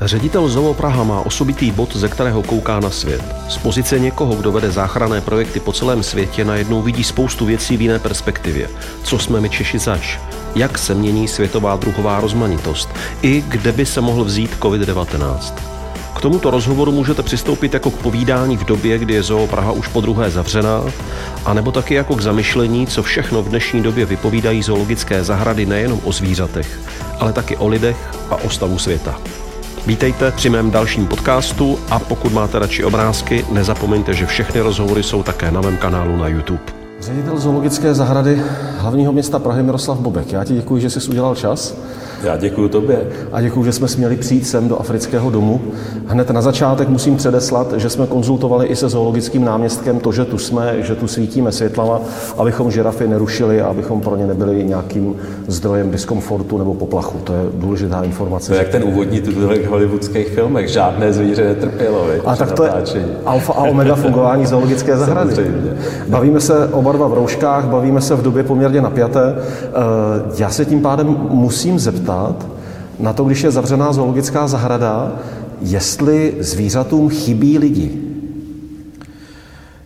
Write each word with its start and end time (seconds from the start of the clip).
Ředitel 0.00 0.48
Zoo 0.48 0.74
Praha 0.74 1.04
má 1.04 1.20
osobitý 1.20 1.70
bod, 1.70 1.96
ze 1.96 2.08
kterého 2.08 2.42
kouká 2.42 2.80
na 2.80 2.90
svět. 2.90 3.22
Z 3.48 3.58
pozice 3.58 3.98
někoho, 3.98 4.34
kdo 4.34 4.52
vede 4.52 4.70
záchranné 4.70 5.20
projekty 5.20 5.60
po 5.60 5.72
celém 5.72 6.02
světě, 6.02 6.44
najednou 6.44 6.82
vidí 6.82 7.04
spoustu 7.04 7.46
věcí 7.46 7.76
v 7.76 7.80
jiné 7.80 7.98
perspektivě. 7.98 8.70
Co 9.04 9.18
jsme 9.18 9.40
my 9.40 9.48
Češi 9.50 9.78
zač? 9.78 10.18
Jak 10.54 10.78
se 10.78 10.94
mění 10.94 11.28
světová 11.28 11.76
druhová 11.76 12.20
rozmanitost? 12.20 12.88
I 13.22 13.44
kde 13.48 13.72
by 13.72 13.86
se 13.86 14.00
mohl 14.00 14.24
vzít 14.24 14.56
COVID-19? 14.60 15.52
K 16.16 16.20
tomuto 16.20 16.50
rozhovoru 16.50 16.92
můžete 16.92 17.22
přistoupit 17.22 17.74
jako 17.74 17.90
k 17.90 18.02
povídání 18.02 18.56
v 18.56 18.64
době, 18.64 18.98
kdy 18.98 19.14
je 19.14 19.22
Zoo 19.22 19.46
Praha 19.46 19.72
už 19.72 19.88
po 19.88 20.00
druhé 20.00 20.30
zavřená, 20.30 20.82
anebo 21.44 21.72
taky 21.72 21.94
jako 21.94 22.16
k 22.16 22.20
zamyšlení, 22.20 22.86
co 22.86 23.02
všechno 23.02 23.42
v 23.42 23.48
dnešní 23.48 23.82
době 23.82 24.06
vypovídají 24.06 24.62
zoologické 24.62 25.24
zahrady 25.24 25.66
nejenom 25.66 26.00
o 26.04 26.12
zvířatech, 26.12 26.80
ale 27.20 27.32
taky 27.32 27.56
o 27.56 27.68
lidech 27.68 27.96
a 28.30 28.36
o 28.36 28.50
stavu 28.50 28.78
světa. 28.78 29.20
Vítejte 29.88 30.30
při 30.32 30.50
mém 30.50 30.70
dalším 30.70 31.06
podcastu 31.06 31.78
a 31.90 31.98
pokud 31.98 32.32
máte 32.32 32.58
radši 32.58 32.84
obrázky, 32.84 33.44
nezapomeňte, 33.52 34.14
že 34.14 34.26
všechny 34.26 34.60
rozhovory 34.60 35.02
jsou 35.02 35.22
také 35.22 35.50
na 35.50 35.60
mém 35.60 35.76
kanálu 35.76 36.16
na 36.16 36.28
YouTube. 36.28 36.62
Ředitel 37.00 37.38
zoologické 37.38 37.94
zahrady 37.94 38.42
hlavního 38.78 39.12
města 39.12 39.38
Prahy 39.38 39.62
Miroslav 39.62 39.98
Bobek, 39.98 40.32
já 40.32 40.44
ti 40.44 40.54
děkuji, 40.54 40.80
že 40.82 40.90
jsi 40.90 41.10
udělal 41.10 41.34
čas. 41.34 41.74
Já 42.22 42.36
děkuji 42.36 42.68
tobě. 42.68 42.98
A 43.32 43.40
děkuji, 43.40 43.64
že 43.64 43.72
jsme 43.72 43.88
směli 43.88 44.16
přijít 44.16 44.46
sem 44.46 44.68
do 44.68 44.80
afrického 44.80 45.30
domu. 45.30 45.60
Hned 46.06 46.30
na 46.30 46.42
začátek 46.42 46.88
musím 46.88 47.16
předeslat, 47.16 47.72
že 47.76 47.90
jsme 47.90 48.06
konzultovali 48.06 48.66
i 48.66 48.76
se 48.76 48.88
zoologickým 48.88 49.44
náměstkem 49.44 50.00
to, 50.00 50.12
že 50.12 50.24
tu 50.24 50.38
jsme, 50.38 50.74
že 50.78 50.94
tu 50.94 51.08
svítíme 51.08 51.52
světlama, 51.52 52.00
abychom 52.38 52.70
žirafy 52.70 53.08
nerušili 53.08 53.60
a 53.60 53.66
abychom 53.66 54.00
pro 54.00 54.16
ně 54.16 54.26
nebyli 54.26 54.64
nějakým 54.64 55.16
zdrojem 55.46 55.90
diskomfortu 55.90 56.58
nebo 56.58 56.74
poplachu. 56.74 57.18
To 57.24 57.32
je 57.32 57.40
důležitá 57.54 58.02
informace. 58.02 58.48
To 58.48 58.54
je 58.54 58.58
jak 58.58 58.68
ten 58.68 58.84
úvodní 58.84 59.20
titulek 59.20 59.66
v 59.66 59.70
hollywoodských 59.70 60.28
filmech. 60.28 60.68
Žádné 60.68 61.12
zvíře 61.12 61.44
netrpělo. 61.44 62.06
A 62.26 62.36
tak 62.36 62.52
to 62.52 62.64
je 62.64 62.70
alfa 63.24 63.52
a 63.52 63.62
omega 63.62 63.94
fungování 63.94 64.46
zoologické 64.46 64.96
zahrady. 64.96 65.34
Samozřejmě. 65.34 65.72
Bavíme 66.08 66.40
se 66.40 66.68
oba 66.68 66.92
dva 66.92 67.06
v 67.08 67.14
rouškách, 67.14 67.64
bavíme 67.64 68.00
se 68.00 68.14
v 68.14 68.22
době 68.22 68.42
poměrně 68.42 68.80
napjaté. 68.80 69.34
Eh, 69.36 69.70
já 70.38 70.50
se 70.50 70.64
tím 70.64 70.82
pádem 70.82 71.16
musím 71.30 71.78
zeptat, 71.78 72.07
zeptat 72.08 72.46
na 72.98 73.12
to, 73.12 73.24
když 73.24 73.42
je 73.42 73.50
zavřená 73.50 73.92
zoologická 73.92 74.48
zahrada, 74.48 75.12
jestli 75.60 76.34
zvířatům 76.40 77.08
chybí 77.08 77.58
lidi. 77.58 77.90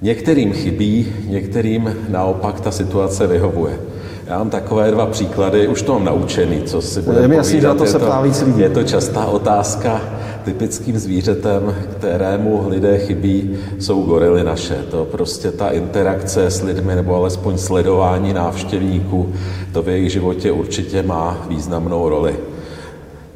Některým 0.02 0.52
chybí, 0.52 1.12
některým 1.26 1.96
naopak 2.08 2.60
ta 2.60 2.70
situace 2.70 3.26
vyhovuje. 3.26 3.80
Já 4.26 4.38
mám 4.38 4.50
takové 4.50 4.90
dva 4.90 5.06
příklady, 5.06 5.68
už 5.68 5.82
to 5.82 5.92
mám 5.92 6.04
naučený, 6.04 6.62
co 6.62 6.82
si 6.82 7.02
bude 7.02 7.20
Je 7.20 7.34
jasný, 7.34 7.60
že 7.60 7.66
na 7.66 7.74
to 7.74 7.86
se 7.86 7.98
ptá 7.98 8.20
víc 8.20 8.42
lidí. 8.42 8.60
Je 8.60 8.70
to 8.70 8.82
častá 8.82 9.26
otázka. 9.26 10.00
Typickým 10.44 10.98
zvířetem, 10.98 11.74
kterému 11.98 12.68
lidé 12.68 12.98
chybí, 12.98 13.56
jsou 13.78 14.02
gorily 14.02 14.44
naše. 14.44 14.84
To 14.90 15.04
prostě 15.04 15.50
ta 15.50 15.70
interakce 15.70 16.46
s 16.46 16.62
lidmi, 16.62 16.94
nebo 16.94 17.14
alespoň 17.14 17.58
sledování 17.58 18.32
návštěvníků, 18.32 19.32
to 19.72 19.82
v 19.82 19.88
jejich 19.88 20.12
životě 20.12 20.52
určitě 20.52 21.02
má 21.02 21.46
významnou 21.48 22.08
roli. 22.08 22.36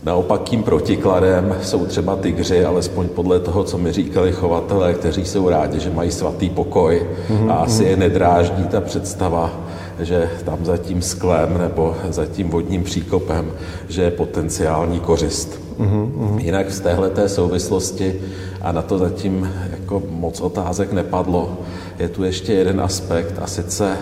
Naopak 0.04 0.42
tím 0.42 0.62
protikladem 0.62 1.56
jsou 1.62 1.86
třeba 1.86 2.16
tygři, 2.16 2.64
alespoň 2.64 3.08
podle 3.08 3.40
toho, 3.40 3.64
co 3.64 3.78
mi 3.78 3.92
říkali 3.92 4.32
chovatelé, 4.32 4.94
kteří 4.94 5.24
jsou 5.24 5.48
rádi, 5.48 5.80
že 5.80 5.90
mají 5.90 6.10
svatý 6.10 6.50
pokoj 6.50 7.06
a 7.48 7.52
asi 7.52 7.84
je 7.84 7.96
nedráždí 7.96 8.64
ta 8.64 8.80
představa, 8.80 9.65
že 9.98 10.30
tam 10.44 10.64
za 10.64 10.76
tím 10.76 11.02
sklem 11.02 11.58
nebo 11.58 11.96
za 12.08 12.26
tím 12.26 12.48
vodním 12.48 12.84
příkopem, 12.84 13.52
že 13.88 14.02
je 14.02 14.10
potenciální 14.10 15.00
kořist. 15.00 15.60
Mm-hmm. 15.78 16.38
Jinak 16.38 16.70
z 16.70 16.80
téhle 16.80 17.28
souvislosti, 17.28 18.20
a 18.62 18.72
na 18.72 18.82
to 18.82 18.98
zatím 18.98 19.52
jako 19.70 20.02
moc 20.10 20.40
otázek 20.40 20.92
nepadlo, 20.92 21.58
je 21.98 22.08
tu 22.08 22.24
ještě 22.24 22.52
jeden 22.52 22.80
aspekt, 22.80 23.34
a 23.42 23.46
sice, 23.46 23.96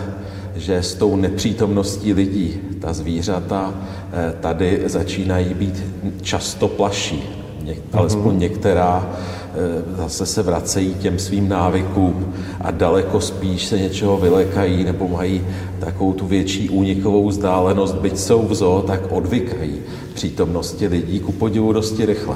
že 0.55 0.77
s 0.77 0.93
tou 0.93 1.15
nepřítomností 1.15 2.13
lidí 2.13 2.59
ta 2.79 2.93
zvířata 2.93 3.73
eh, 4.13 4.33
tady 4.39 4.83
začínají 4.85 5.53
být 5.53 5.83
často 6.21 6.67
plaší. 6.67 7.23
Něk, 7.63 7.77
mm-hmm. 7.77 7.99
alespoň 7.99 8.39
některá 8.39 9.09
zase 9.97 10.25
se 10.25 10.43
vracejí 10.43 10.93
těm 10.93 11.19
svým 11.19 11.49
návykům 11.49 12.33
a 12.61 12.71
daleko 12.71 13.21
spíš 13.21 13.65
se 13.65 13.79
něčeho 13.79 14.17
vylekají 14.17 14.83
nebo 14.83 15.07
mají 15.07 15.41
takovou 15.79 16.13
tu 16.13 16.27
větší 16.27 16.69
únikovou 16.69 17.27
vzdálenost, 17.27 17.95
byť 17.95 18.17
jsou 18.17 18.47
v 18.47 18.55
zoo, 18.55 18.81
tak 18.81 19.01
odvykají 19.11 19.75
přítomnosti 20.13 20.87
lidí 20.87 21.19
ku 21.19 21.31
podivu 21.31 21.73
dosti 21.73 22.05
rychle. 22.05 22.35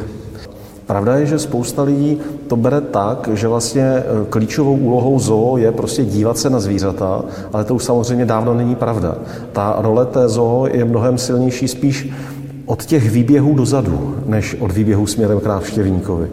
Pravda 0.86 1.16
je, 1.16 1.26
že 1.26 1.40
spousta 1.40 1.84
lidí 1.84 2.18
to 2.48 2.56
bere 2.56 2.82
tak, 2.82 3.30
že 3.34 3.48
vlastně 3.48 3.84
eh, 3.84 4.04
klíčovou 4.30 4.78
úlohou 4.78 5.20
zoo 5.20 5.58
je 5.58 5.72
prostě 5.72 6.06
dívat 6.06 6.38
se 6.38 6.50
na 6.50 6.60
zvířata, 6.60 7.24
ale 7.54 7.64
to 7.64 7.76
už 7.76 7.84
samozřejmě 7.84 8.26
dávno 8.26 8.54
není 8.54 8.76
pravda. 8.76 9.18
Ta 9.52 9.76
role 9.78 10.06
té 10.06 10.30
zoo 10.30 10.68
je 10.72 10.86
mnohem 10.86 11.18
silnější 11.18 11.68
spíš 11.68 12.10
od 12.66 12.86
těch 12.86 13.12
výběhů 13.12 13.56
dozadu, 13.56 14.16
než 14.26 14.56
od 14.60 14.72
výběhů 14.72 15.08
směrem 15.08 15.40
k 15.40 15.46
návštěvníkovi. 15.46 16.28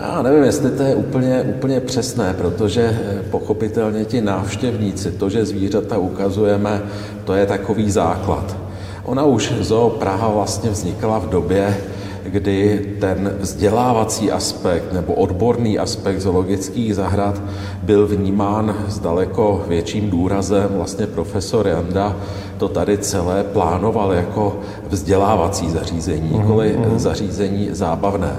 Já 0.00 0.22
nevím, 0.22 0.44
jestli 0.44 0.70
to 0.70 0.82
je 0.82 0.94
úplně, 0.94 1.42
úplně 1.42 1.80
přesné, 1.80 2.34
protože 2.38 2.82
eh, 2.82 3.22
pochopitelně 3.30 4.04
ti 4.04 4.20
návštěvníci, 4.20 5.10
to, 5.10 5.30
že 5.30 5.46
zvířata 5.46 5.98
ukazujeme, 5.98 6.82
to 7.24 7.34
je 7.34 7.46
takový 7.46 7.90
základ. 7.90 8.56
Ona 9.04 9.24
už 9.24 9.52
Zoo 9.60 9.90
Praha 9.90 10.28
vlastně 10.28 10.70
vznikla 10.70 11.18
v 11.18 11.28
době, 11.28 11.76
kdy 12.24 12.86
ten 13.00 13.32
vzdělávací 13.40 14.30
aspekt 14.30 14.92
nebo 14.92 15.14
odborný 15.14 15.78
aspekt 15.78 16.20
zoologických 16.20 16.94
zahrad 16.94 17.42
byl 17.82 18.06
vnímán 18.06 18.76
s 18.88 18.98
daleko 18.98 19.64
větším 19.68 20.10
důrazem. 20.10 20.68
Vlastně 20.70 21.06
profesor 21.06 21.68
Janda 21.68 22.16
to 22.58 22.68
tady 22.68 22.98
celé 22.98 23.44
plánoval 23.44 24.12
jako 24.12 24.60
vzdělávací 24.88 25.70
zařízení, 25.70 26.30
nikoli 26.38 26.76
mm-hmm. 26.78 26.96
zařízení 26.96 27.68
zábavné 27.72 28.36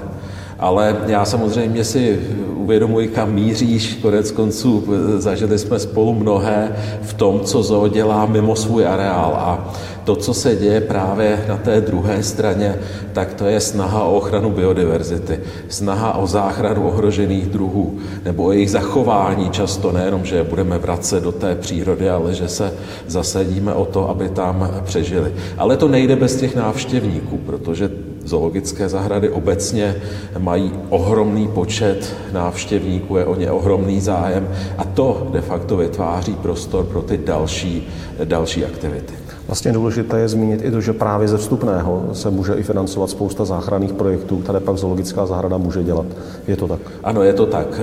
ale 0.60 0.96
já 1.06 1.24
samozřejmě 1.24 1.84
si 1.84 2.20
uvědomuji, 2.54 3.08
kam 3.08 3.32
míříš. 3.32 3.98
Konec 4.02 4.30
konců 4.30 4.84
zažili 5.16 5.58
jsme 5.58 5.78
spolu 5.78 6.14
mnohé 6.14 6.76
v 7.02 7.14
tom, 7.14 7.40
co 7.40 7.62
zoo 7.62 7.88
dělá 7.88 8.26
mimo 8.26 8.56
svůj 8.56 8.86
areál. 8.86 9.34
A 9.36 9.72
to, 10.04 10.16
co 10.16 10.34
se 10.34 10.56
děje 10.56 10.80
právě 10.80 11.44
na 11.48 11.56
té 11.56 11.80
druhé 11.80 12.22
straně, 12.22 12.78
tak 13.12 13.34
to 13.34 13.46
je 13.46 13.60
snaha 13.60 14.04
o 14.04 14.16
ochranu 14.16 14.50
biodiverzity, 14.50 15.40
snaha 15.68 16.16
o 16.16 16.26
záchranu 16.26 16.88
ohrožených 16.88 17.46
druhů, 17.46 17.98
nebo 18.24 18.44
o 18.44 18.52
jejich 18.52 18.70
zachování 18.70 19.50
často, 19.50 19.92
nejenom, 19.92 20.24
že 20.24 20.36
je 20.36 20.44
budeme 20.44 20.78
vracet 20.78 21.22
do 21.22 21.32
té 21.32 21.54
přírody, 21.54 22.10
ale 22.10 22.34
že 22.34 22.48
se 22.48 22.72
zasadíme 23.06 23.74
o 23.74 23.84
to, 23.84 24.10
aby 24.10 24.28
tam 24.28 24.70
přežili. 24.84 25.32
Ale 25.58 25.76
to 25.76 25.88
nejde 25.88 26.16
bez 26.16 26.36
těch 26.36 26.56
návštěvníků, 26.56 27.36
protože 27.36 27.90
zoologické 28.24 28.88
zahrady 28.88 29.30
obecně 29.30 29.96
mají 30.38 30.72
ohromný 30.88 31.48
počet 31.48 32.16
návštěvníků, 32.32 33.16
je 33.16 33.24
o 33.24 33.34
ně 33.34 33.50
ohromný 33.50 34.00
zájem 34.00 34.48
a 34.78 34.84
to 34.84 35.28
de 35.32 35.40
facto 35.40 35.76
vytváří 35.76 36.34
prostor 36.34 36.84
pro 36.84 37.02
ty 37.02 37.18
další, 37.18 37.88
další 38.24 38.64
aktivity. 38.64 39.29
Vlastně 39.50 39.72
důležité 39.72 40.18
je 40.18 40.28
zmínit 40.28 40.64
i 40.64 40.70
to, 40.70 40.80
že 40.80 40.92
právě 40.92 41.28
ze 41.28 41.38
vstupného 41.38 42.08
se 42.12 42.30
může 42.30 42.54
i 42.54 42.62
financovat 42.62 43.10
spousta 43.10 43.44
záchranných 43.44 43.92
projektů, 43.92 44.38
které 44.38 44.60
pak 44.60 44.76
zoologická 44.76 45.26
zahrada 45.26 45.58
může 45.58 45.82
dělat. 45.82 46.06
Je 46.48 46.56
to 46.56 46.68
tak? 46.68 46.78
Ano, 47.04 47.22
je 47.22 47.32
to 47.32 47.46
tak. 47.46 47.80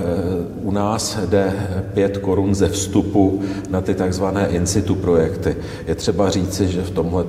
U 0.62 0.70
nás 0.70 1.18
jde 1.26 1.52
5 1.94 2.18
korun 2.18 2.54
ze 2.54 2.68
vstupu 2.68 3.40
na 3.70 3.80
ty 3.80 3.94
takzvané 3.94 4.48
in 4.48 4.66
situ 4.66 4.94
projekty. 4.94 5.56
Je 5.86 5.94
třeba 5.94 6.30
říci, 6.30 6.68
že 6.68 6.82
v 6.82 6.90
tomhle 6.90 7.24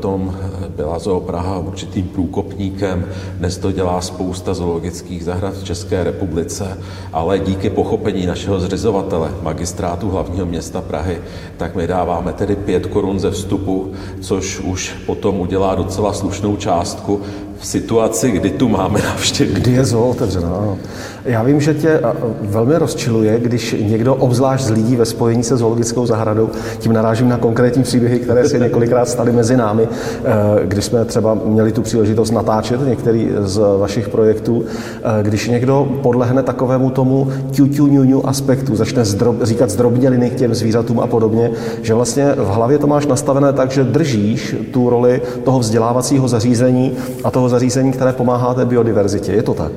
byla 0.75 0.99
Zoo 0.99 1.19
Praha 1.19 1.59
určitým 1.59 2.07
průkopníkem. 2.07 3.05
Dnes 3.37 3.57
to 3.57 3.71
dělá 3.71 4.01
spousta 4.01 4.53
zoologických 4.53 5.23
zahrad 5.23 5.53
v 5.53 5.63
České 5.63 6.03
republice, 6.03 6.77
ale 7.13 7.39
díky 7.39 7.69
pochopení 7.69 8.25
našeho 8.25 8.59
zřizovatele, 8.59 9.31
magistrátu 9.41 10.09
hlavního 10.09 10.45
města 10.45 10.81
Prahy, 10.81 11.21
tak 11.57 11.75
my 11.75 11.87
dáváme 11.87 12.33
tedy 12.33 12.55
5 12.55 12.85
korun 12.85 13.19
ze 13.19 13.31
vstupu, 13.31 13.91
což 14.29 14.59
už 14.59 14.95
potom 15.05 15.39
udělá 15.39 15.75
docela 15.75 16.13
slušnou 16.13 16.55
částku 16.55 17.21
v 17.59 17.65
situaci, 17.65 18.31
kdy 18.31 18.49
tu 18.49 18.69
máme 18.69 19.01
návštěvy. 19.03 19.53
Kdy 19.53 19.71
je 19.71 19.85
zoo 19.85 20.09
otevřeno, 20.09 20.77
Já 21.25 21.43
vím, 21.43 21.61
že 21.61 21.73
tě 21.73 22.01
velmi 22.41 22.77
rozčiluje, 22.77 23.39
když 23.39 23.75
někdo, 23.81 24.15
obzvlášť 24.15 24.63
z 24.63 24.69
lidí 24.69 24.95
ve 24.95 25.05
spojení 25.05 25.43
se 25.43 25.57
zoologickou 25.57 26.05
zahradou, 26.05 26.49
tím 26.79 26.93
narážím 26.93 27.29
na 27.29 27.37
konkrétní 27.37 27.83
příběhy, 27.83 28.19
které 28.19 28.49
se 28.49 28.59
několikrát 28.59 29.09
staly 29.09 29.31
mezi 29.31 29.57
námi, 29.57 29.87
eh, 29.87 30.31
když 30.65 30.85
jsme 30.85 31.05
třeba 31.05 31.37
měli 31.45 31.71
tu 31.71 31.81
příležitost 31.81 32.31
natáčet 32.31 32.87
některý 32.87 33.29
z 33.39 33.61
vašich 33.79 34.09
projektů, 34.09 34.65
eh, 34.65 35.23
když 35.23 35.47
někdo 35.47 35.87
podlehne 36.03 36.43
takovému 36.43 36.89
tomu 36.89 37.27
ňu 37.79 38.27
aspektu, 38.27 38.75
začne 38.75 39.05
zdrob, 39.05 39.35
říkat 39.41 39.69
zdrobněliny 39.69 40.29
k 40.29 40.35
těm 40.35 40.55
zvířatům 40.55 40.99
a 40.99 41.07
podobně, 41.07 41.51
že 41.81 41.93
vlastně 41.93 42.33
v 42.37 42.47
hlavě 42.47 42.77
to 42.77 42.87
máš 42.87 43.07
nastavené 43.07 43.53
tak, 43.53 43.71
že 43.71 43.83
držíš 43.83 44.55
tu 44.71 44.89
roli 44.89 45.21
toho 45.43 45.59
vzdělávacího 45.59 46.27
zařízení 46.27 46.93
a 47.23 47.31
toho 47.31 47.48
zařízení, 47.49 47.91
které 47.91 48.13
pomáhá 48.13 48.53
té 48.53 48.65
biodiverzitě. 48.65 49.31
Je 49.31 49.43
to 49.43 49.53
tak? 49.53 49.71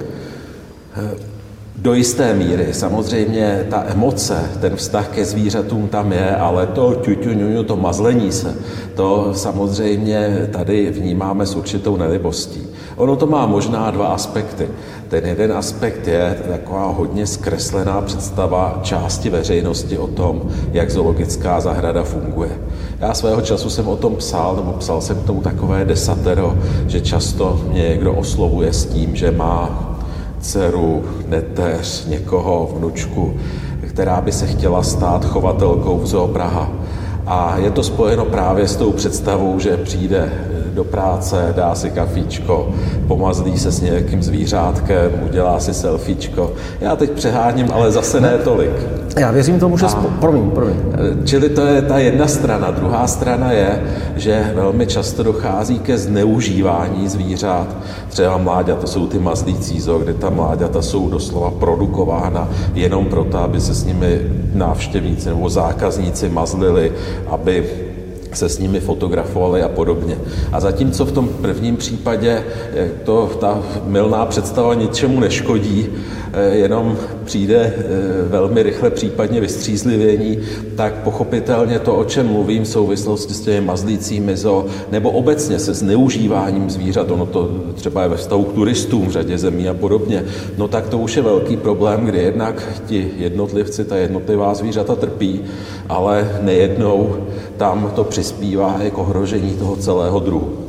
Do 1.83 1.95
jisté 1.95 2.35
míry. 2.35 2.69
Samozřejmě 2.73 3.67
ta 3.71 3.85
emoce, 3.87 4.51
ten 4.61 4.77
vztah 4.77 5.09
ke 5.09 5.25
zvířatům 5.25 5.89
tam 5.89 6.13
je, 6.13 6.37
ale 6.37 6.67
to 6.67 6.95
ťuťu, 6.95 7.63
to 7.63 7.77
mazlení 7.77 8.33
se, 8.33 8.55
to 8.95 9.35
samozřejmě 9.35 10.49
tady 10.53 10.91
vnímáme 10.91 11.47
s 11.47 11.55
určitou 11.55 11.97
nelibostí. 11.97 12.63
Ono 12.97 13.17
to 13.17 13.27
má 13.27 13.47
možná 13.47 13.91
dva 13.91 14.07
aspekty. 14.07 14.69
Ten 15.09 15.27
jeden 15.27 15.53
aspekt 15.53 16.09
je 16.09 16.39
taková 16.49 16.87
hodně 16.87 17.27
zkreslená 17.27 18.01
představa 18.01 18.79
části 18.83 19.31
veřejnosti 19.31 19.99
o 19.99 20.07
tom, 20.07 20.43
jak 20.73 20.91
zoologická 20.91 21.61
zahrada 21.61 22.03
funguje. 22.03 22.51
Já 23.01 23.15
svého 23.15 23.41
času 23.41 23.71
jsem 23.71 23.89
o 23.89 23.97
tom 23.97 24.17
psal, 24.17 24.57
nebo 24.57 24.73
psal 24.73 25.01
jsem 25.01 25.21
tomu 25.21 25.41
takové 25.41 25.85
desatero, 25.85 26.59
že 26.87 27.01
často 27.01 27.61
mě 27.69 27.89
někdo 27.89 28.15
oslovuje 28.15 28.73
s 28.73 28.87
tím, 28.87 29.17
že 29.17 29.31
má 29.31 29.92
dceru, 30.43 31.05
neteř, 31.29 32.07
někoho, 32.07 32.75
vnučku, 32.77 33.35
která 33.89 34.21
by 34.21 34.33
se 34.33 34.47
chtěla 34.47 34.83
stát 34.83 35.25
chovatelkou 35.25 35.99
v 35.99 36.07
Zoo 36.07 36.29
Praha. 36.29 36.73
A 37.27 37.57
je 37.59 37.71
to 37.71 37.83
spojeno 37.83 38.25
právě 38.25 38.69
s 38.69 38.77
tou 38.77 38.93
představou, 38.93 39.59
že 39.59 39.77
přijde 39.77 40.33
do 40.75 40.85
práce, 40.85 41.53
dá 41.57 41.75
si 41.75 41.91
kafíčko, 41.91 42.69
pomazlí 43.09 43.59
se 43.59 43.73
s 43.73 43.81
nějakým 43.81 44.23
zvířátkem, 44.23 45.11
udělá 45.31 45.61
si 45.61 45.75
selfiečko. 45.75 46.53
Já 46.81 46.97
teď 46.97 47.11
přeháním, 47.11 47.69
ale 47.73 47.93
zase 47.93 48.21
ne 48.21 48.39
tolik. 48.45 48.73
Já 49.19 49.31
věřím 49.31 49.61
tomu, 49.61 49.79
že... 49.79 49.89
Spo... 49.89 50.09
Promiň, 50.21 50.51
promiň. 50.51 50.77
Čili 51.25 51.49
to 51.49 51.67
je 51.67 51.83
ta 51.83 51.99
jedna 51.99 52.27
strana. 52.27 52.71
Druhá 52.71 53.07
strana 53.07 53.53
je, 53.53 53.83
že 54.17 54.53
velmi 54.55 54.87
často 54.87 55.23
dochází 55.23 55.79
ke 55.79 55.99
zneužívání 55.99 57.09
zvířat. 57.09 57.67
Třeba 58.09 58.39
mláďata, 58.39 58.81
to 58.81 58.87
jsou 58.87 59.07
ty 59.07 59.19
mazlící 59.19 59.81
zo, 59.81 59.99
kde 59.99 60.15
ta 60.15 60.31
mláďata 60.31 60.83
jsou 60.83 61.11
doslova 61.11 61.51
produkována 61.51 62.49
jenom 62.75 63.07
proto, 63.07 63.39
aby 63.39 63.61
se 63.61 63.75
s 63.75 63.85
nimi 63.85 64.21
návštěvníci 64.55 65.29
nebo 65.29 65.49
zákazníci 65.49 66.29
mazlili, 66.29 66.93
aby 67.27 67.65
se 68.37 68.49
s 68.49 68.59
nimi 68.59 68.81
fotografovali 68.81 69.63
a 69.63 69.69
podobně. 69.69 70.19
A 70.53 70.61
zatímco 70.61 71.05
v 71.05 71.13
tom 71.13 71.29
prvním 71.29 71.77
případě 71.77 72.45
to, 73.05 73.31
ta 73.41 73.63
milná 73.85 74.27
představa 74.27 74.75
ničemu 74.75 75.21
neškodí, 75.21 75.87
eh, 76.33 76.55
jenom 76.55 76.97
přijde 77.25 77.75
eh, 77.77 77.83
velmi 78.29 78.63
rychle 78.63 78.91
případně 78.91 79.41
vystřízlivění, 79.41 80.39
tak 80.77 80.95
pochopitelně 80.95 81.79
to, 81.79 81.97
o 81.97 82.05
čem 82.05 82.27
mluvím 82.27 82.63
v 82.63 82.69
souvislosti 82.69 83.35
s 83.35 83.41
těmi 83.41 83.67
mazlícími 83.67 84.37
zo, 84.37 84.67
nebo 84.91 85.11
obecně 85.11 85.59
se 85.59 85.75
zneužíváním 85.75 86.71
zvířat, 86.71 87.11
ono 87.11 87.27
to 87.27 87.51
třeba 87.75 88.03
je 88.03 88.09
ve 88.09 88.17
vztahu 88.17 88.45
k 88.45 88.55
turistům 88.55 89.07
v 89.07 89.11
řadě 89.11 89.39
zemí 89.39 89.69
a 89.69 89.75
podobně, 89.75 90.25
no 90.59 90.69
tak 90.69 90.89
to 90.89 90.99
už 90.99 91.17
je 91.17 91.23
velký 91.23 91.57
problém, 91.57 92.05
kdy 92.05 92.19
jednak 92.19 92.83
ti 92.87 93.11
jednotlivci, 93.19 93.85
ta 93.85 93.97
jednotlivá 93.97 94.55
zvířata 94.55 94.95
trpí, 94.95 95.41
ale 95.89 96.39
nejednou 96.43 97.17
tam 97.57 97.93
to 97.95 98.05
přispívá 98.05 98.81
k 98.91 98.99
ohrožení 98.99 99.57
toho 99.57 99.77
celého 99.77 100.21
druhu. 100.21 100.62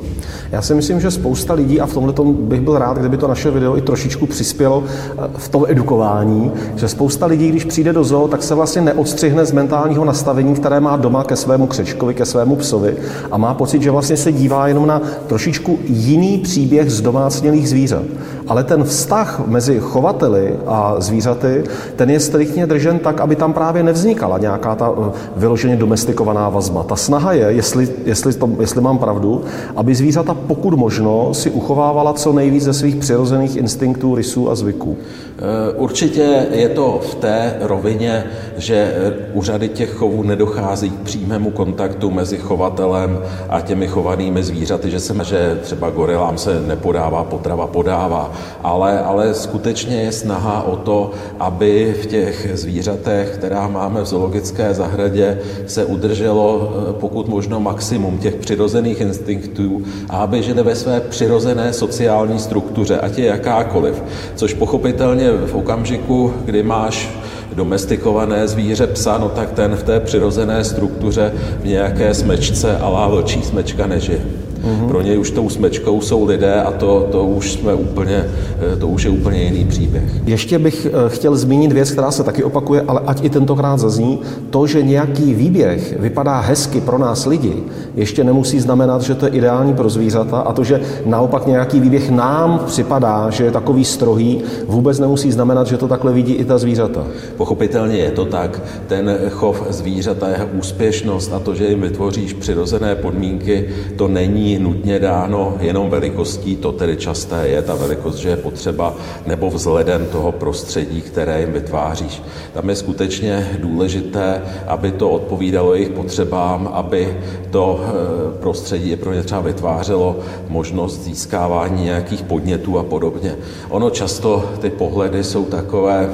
Já 0.53 0.61
si 0.61 0.75
myslím, 0.75 0.99
že 0.99 1.11
spousta 1.11 1.53
lidí, 1.53 1.81
a 1.81 1.85
v 1.85 1.93
tomhle 1.93 2.13
bych 2.33 2.61
byl 2.61 2.77
rád, 2.77 2.97
kdyby 2.97 3.17
to 3.17 3.27
naše 3.27 3.51
video 3.51 3.77
i 3.77 3.81
trošičku 3.81 4.25
přispělo 4.25 4.83
eh, 4.85 5.21
v 5.37 5.49
tom 5.49 5.65
edukování, 5.67 6.51
že 6.75 6.87
spousta 6.87 7.25
lidí, 7.25 7.49
když 7.49 7.65
přijde 7.65 7.93
do 7.93 8.03
zoo, 8.03 8.27
tak 8.27 8.43
se 8.43 8.55
vlastně 8.55 8.81
neodstřihne 8.81 9.45
z 9.45 9.51
mentálního 9.51 10.05
nastavení, 10.05 10.55
které 10.55 10.79
má 10.79 10.97
doma 10.97 11.23
ke 11.23 11.35
svému 11.35 11.67
křečkovi, 11.67 12.13
ke 12.13 12.25
svému 12.25 12.55
psovi 12.55 12.95
a 13.31 13.37
má 13.37 13.53
pocit, 13.53 13.81
že 13.81 13.91
vlastně 13.91 14.17
se 14.17 14.31
dívá 14.31 14.67
jenom 14.67 14.87
na 14.87 15.01
trošičku 15.27 15.79
jiný 15.85 16.37
příběh 16.37 16.89
z 16.89 17.01
domácnělých 17.01 17.69
zvířat. 17.69 18.03
Ale 18.47 18.63
ten 18.63 18.83
vztah 18.83 19.41
mezi 19.47 19.79
chovateli 19.79 20.55
a 20.67 20.95
zvířaty, 20.99 21.63
ten 21.95 22.09
je 22.09 22.19
striktně 22.19 22.67
držen 22.67 22.99
tak, 22.99 23.21
aby 23.21 23.35
tam 23.35 23.53
právě 23.53 23.83
nevznikala 23.83 24.37
nějaká 24.37 24.75
ta 24.75 24.91
eh, 24.91 25.11
vyloženě 25.35 25.75
domestikovaná 25.75 26.49
vazba. 26.49 26.83
Ta 26.83 26.95
snaha 26.95 27.33
je, 27.33 27.45
jestli, 27.45 27.89
jestli, 28.05 28.33
to, 28.33 28.49
jestli 28.59 28.81
mám 28.81 28.97
pravdu, 28.97 29.41
aby 29.75 29.95
zvířata 29.95 30.42
pokud 30.43 30.73
možno 30.73 31.33
si 31.33 31.49
uchovávala 31.49 32.13
co 32.13 32.33
nejvíc 32.33 32.63
ze 32.63 32.73
svých 32.73 32.95
přirozených 32.95 33.55
instinktů, 33.55 34.15
rysů 34.15 34.49
a 34.49 34.55
zvyků. 34.55 34.97
Eh, 35.37 35.73
určitě 35.77 36.47
je 36.51 36.69
to 36.69 36.99
v 37.03 37.15
té 37.15 37.55
rovině, 37.61 38.23
že 38.57 38.93
u 39.33 39.41
řady 39.41 39.69
těch 39.69 39.89
chovů 39.89 40.23
nedochází 40.23 40.89
k 40.89 40.99
přímému 40.99 41.51
kontaktu 41.51 42.11
mezi 42.11 42.37
chovatelem 42.37 43.19
a 43.49 43.61
těmi 43.61 43.87
chovanými 43.87 44.43
zvířaty, 44.43 44.91
že 44.91 44.99
se 44.99 45.13
že 45.23 45.59
třeba 45.61 45.89
gorilám 45.89 46.37
se 46.37 46.61
nepodává 46.61 47.23
potrava, 47.23 47.67
podává, 47.67 48.31
ale, 48.63 48.99
ale 48.99 49.33
skutečně 49.33 50.01
je 50.01 50.11
snaha 50.11 50.63
o 50.63 50.75
to, 50.75 51.11
aby 51.39 51.95
v 52.01 52.05
těch 52.05 52.49
zvířatech, 52.53 53.29
která 53.33 53.67
máme 53.67 54.01
v 54.01 54.05
zoologické 54.05 54.73
zahradě, 54.73 55.39
se 55.67 55.85
udrželo 55.85 56.73
eh, 56.89 56.93
pokud 56.93 57.27
možno 57.27 57.59
maximum 57.59 58.17
těch 58.17 58.35
přirozených 58.35 59.01
instinktů 59.01 59.81
a 60.09 60.22
aby 60.23 60.43
žili 60.43 60.63
ve 60.63 60.75
své 60.75 60.99
přirozené 60.99 61.73
sociální 61.73 62.39
struktuře, 62.39 62.99
ať 62.99 63.17
je 63.17 63.25
jakákoliv, 63.25 64.03
což 64.35 64.53
pochopitelně 64.53 65.31
v 65.31 65.55
okamžiku, 65.55 66.33
kdy 66.45 66.63
máš 66.63 67.09
domestikované 67.53 68.47
zvíře 68.47 68.87
psa, 68.87 69.17
no 69.17 69.29
tak 69.29 69.51
ten 69.51 69.75
v 69.75 69.83
té 69.83 69.99
přirozené 69.99 70.63
struktuře 70.63 71.33
v 71.61 71.65
nějaké 71.65 72.13
smečce 72.13 72.77
a 72.77 73.07
vlčí 73.07 73.41
smečka 73.41 73.87
nežije. 73.87 74.21
Mm-hmm. 74.63 74.87
Pro 74.87 75.01
něj 75.01 75.19
už 75.19 75.31
tou 75.31 75.49
smečkou 75.49 76.01
jsou 76.01 76.25
lidé 76.25 76.61
a 76.61 76.71
to, 76.71 77.07
to 77.11 77.25
už 77.25 77.51
jsme 77.51 77.73
úplně, 77.73 78.25
eh, 78.73 78.75
to 78.75 78.87
už 78.87 79.03
je 79.03 79.09
úplně 79.09 79.43
jiný 79.43 79.65
příběh. 79.65 80.03
Ještě 80.25 80.59
bych 80.59 80.85
eh, 80.85 81.09
chtěl 81.09 81.35
zmínit 81.35 81.71
věc, 81.71 81.91
která 81.91 82.11
se 82.11 82.23
taky 82.23 82.43
opakuje, 82.43 82.81
ale 82.87 83.01
ať 83.05 83.23
i 83.23 83.29
tentokrát 83.29 83.77
zazní, 83.77 84.19
to, 84.49 84.67
že 84.67 84.81
nějaký 84.83 85.33
výběh 85.33 85.99
vypadá 85.99 86.39
hezky 86.39 86.81
pro 86.81 86.97
nás 86.97 87.25
lidi, 87.25 87.53
ještě 87.95 88.23
nemusí 88.23 88.59
znamenat, 88.59 89.01
že 89.01 89.15
to 89.15 89.25
je 89.25 89.31
ideální 89.31 89.73
pro 89.73 89.89
zvířata 89.89 90.39
a 90.39 90.53
to, 90.53 90.63
že 90.63 90.81
naopak 91.05 91.47
nějaký 91.47 91.79
výběh 91.79 92.09
nám 92.09 92.59
připadá, 92.65 93.29
že 93.29 93.43
je 93.43 93.51
takový 93.51 93.85
strohý, 93.85 94.41
vůbec 94.67 94.99
nemusí 94.99 95.31
znamenat, 95.31 95.67
že 95.67 95.77
to 95.77 95.87
takhle 95.87 96.13
vidí 96.13 96.33
i 96.33 96.45
ta 96.45 96.57
zvířata. 96.57 97.03
Pochopitelně 97.37 97.97
je 97.97 98.11
to 98.11 98.25
tak. 98.25 98.61
Ten 98.87 99.17
chov 99.29 99.63
zvířata, 99.69 100.29
jeho 100.29 100.47
úspěšnost 100.53 101.33
a 101.33 101.39
to, 101.39 101.55
že 101.55 101.67
jim 101.67 101.81
vytvoříš 101.81 102.33
přirozené 102.33 102.95
podmínky, 102.95 103.65
to 103.95 104.07
není 104.07 104.52
nutně 104.59 104.99
dáno 104.99 105.57
jenom 105.59 105.89
velikostí, 105.89 106.55
to 106.55 106.71
tedy 106.71 106.97
časté 106.97 107.47
je 107.47 107.61
ta 107.61 107.75
velikost, 107.75 108.15
že 108.15 108.29
je 108.29 108.37
potřeba, 108.37 108.95
nebo 109.25 109.49
vzhledem 109.49 110.05
toho 110.05 110.31
prostředí, 110.31 111.01
které 111.01 111.39
jim 111.39 111.51
vytváříš. 111.51 112.21
Tam 112.53 112.69
je 112.69 112.75
skutečně 112.75 113.57
důležité, 113.61 114.41
aby 114.67 114.91
to 114.91 115.09
odpovídalo 115.09 115.73
jejich 115.73 115.89
potřebám, 115.89 116.69
aby 116.73 117.17
to 117.51 117.79
eh, 117.83 118.39
prostředí 118.39 118.95
pro 118.95 119.13
ně 119.13 119.23
třeba 119.23 119.41
vytvářelo 119.41 120.19
možnost 120.49 121.03
získávání 121.03 121.83
nějakých 121.83 122.23
podnětů 122.23 122.79
a 122.79 122.83
podobně. 122.83 123.35
Ono 123.69 123.89
často 123.89 124.53
ty 124.61 124.69
pohledy 124.69 125.23
jsou 125.23 125.45
takové, 125.45 126.09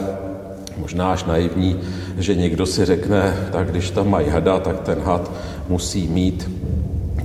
možná 0.77 1.11
až 1.11 1.23
naivní, 1.23 1.79
že 2.17 2.35
někdo 2.35 2.65
si 2.65 2.85
řekne, 2.85 3.47
tak 3.51 3.71
když 3.71 3.91
tam 3.91 4.09
mají 4.09 4.29
hada, 4.29 4.59
tak 4.59 4.79
ten 4.79 4.99
had 5.03 5.31
musí 5.69 6.07
mít 6.07 6.49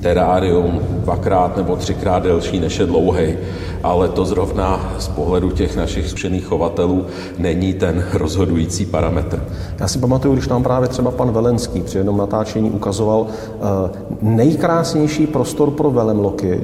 terárium 0.05 0.81
dvakrát 0.91 1.57
nebo 1.57 1.77
třikrát 1.77 2.23
delší 2.23 2.61
než 2.61 2.79
je 2.79 2.87
dlouhý, 2.87 3.37
ale 3.83 4.09
to 4.09 4.25
zrovna 4.25 4.93
z 4.99 5.09
pohledu 5.09 5.51
těch 5.51 5.77
našich 5.77 6.09
zkušených 6.09 6.45
chovatelů 6.45 7.07
není 7.39 7.75
ten 7.75 8.05
rozhodující 8.13 8.87
parametr. 8.87 9.45
Já 9.81 9.89
si 9.89 9.99
pamatuju, 9.99 10.35
když 10.35 10.49
nám 10.49 10.63
právě 10.63 10.89
třeba 10.89 11.11
pan 11.11 11.31
Velenský 11.31 11.81
při 11.81 11.99
jednom 11.99 12.17
natáčení 12.17 12.71
ukazoval 12.71 13.27
eh, 13.27 13.57
nejkrásnější 14.23 15.27
prostor 15.27 15.71
pro 15.71 15.91
velemloky, 15.91 16.61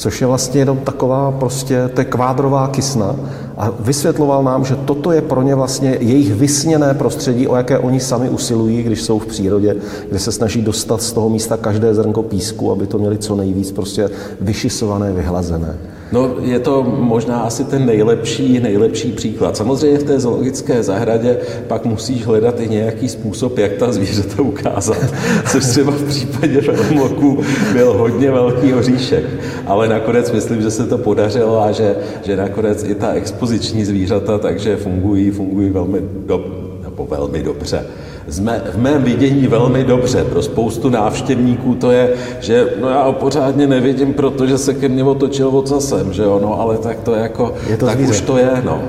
což 0.00 0.20
je 0.20 0.26
vlastně 0.26 0.60
jenom 0.60 0.78
taková 0.78 1.30
prostě, 1.30 1.90
to 1.94 2.00
je 2.00 2.04
kvádrová 2.04 2.68
kysna 2.68 3.16
a 3.56 3.70
vysvětloval 3.80 4.44
nám, 4.44 4.64
že 4.64 4.76
toto 4.76 5.12
je 5.12 5.22
pro 5.22 5.42
ně 5.42 5.54
vlastně 5.54 5.96
jejich 6.00 6.34
vysněné 6.34 6.94
prostředí, 6.94 7.48
o 7.48 7.56
jaké 7.56 7.78
oni 7.78 8.00
sami 8.00 8.28
usilují, 8.28 8.82
když 8.82 9.02
jsou 9.02 9.18
v 9.18 9.26
přírodě, 9.26 9.76
kde 10.08 10.18
se 10.18 10.32
snaží 10.32 10.62
dostat 10.62 11.02
z 11.02 11.12
toho 11.12 11.28
místa 11.28 11.56
každé 11.56 11.94
zrnko 11.94 12.22
písku, 12.22 12.72
aby 12.72 12.86
to 12.86 12.98
měli 12.98 13.18
co 13.18 13.36
nejvíc 13.36 13.72
prostě 13.72 14.10
vyšisované, 14.40 15.12
vyhlazené. 15.12 15.76
No, 16.12 16.36
je 16.40 16.58
to 16.58 16.82
možná 16.82 17.40
asi 17.40 17.64
ten 17.64 17.86
nejlepší, 17.86 18.60
nejlepší 18.60 19.12
příklad. 19.12 19.56
Samozřejmě 19.56 19.98
v 19.98 20.04
té 20.04 20.20
zoologické 20.20 20.82
zahradě 20.82 21.38
pak 21.68 21.84
musíš 21.84 22.26
hledat 22.26 22.60
i 22.60 22.68
nějaký 22.68 23.08
způsob, 23.08 23.58
jak 23.58 23.72
ta 23.72 23.92
zvířata 23.92 24.42
ukázat, 24.42 24.98
což 25.52 25.64
třeba 25.64 25.92
v 25.92 26.08
případě 26.08 26.60
velmoků 26.60 27.42
byl 27.72 27.92
hodně 27.92 28.30
velký 28.30 28.74
oříšek. 28.74 29.24
Ale 29.66 29.88
nakonec 29.88 30.32
myslím, 30.32 30.62
že 30.62 30.70
se 30.70 30.86
to 30.86 30.98
podařilo 30.98 31.62
a 31.62 31.72
že, 31.72 31.96
že 32.24 32.36
nakonec 32.36 32.84
i 32.84 32.94
ta 32.94 33.12
expoziční 33.12 33.84
zvířata 33.84 34.38
takže 34.38 34.76
fungují, 34.76 35.30
fungují 35.30 35.70
velmi, 35.70 35.98
do, 36.26 36.44
nebo 36.82 37.06
velmi 37.06 37.42
dobře. 37.42 37.86
Zme, 38.26 38.62
v 38.72 38.78
mém 38.78 39.02
vidění 39.02 39.46
velmi 39.46 39.84
dobře. 39.84 40.24
Pro 40.24 40.42
spoustu 40.42 40.90
návštěvníků 40.90 41.74
to 41.74 41.90
je, 41.90 42.14
že 42.40 42.68
no 42.80 42.88
já 42.88 43.02
ho 43.02 43.12
pořádně 43.12 43.66
nevidím, 43.66 44.14
protože 44.14 44.58
se 44.58 44.74
ke 44.74 44.88
mně 44.88 45.04
otočil 45.04 45.48
ocasem, 45.48 46.12
že 46.12 46.22
jo, 46.22 46.38
no 46.42 46.60
ale 46.60 46.78
tak 46.78 47.00
to 47.00 47.14
je 47.14 47.20
jako, 47.20 47.54
je 47.68 47.76
to 47.76 47.86
tak 47.86 47.96
zvíře. 47.96 48.12
už 48.12 48.20
to 48.20 48.36
je, 48.36 48.62
no. 48.64 48.82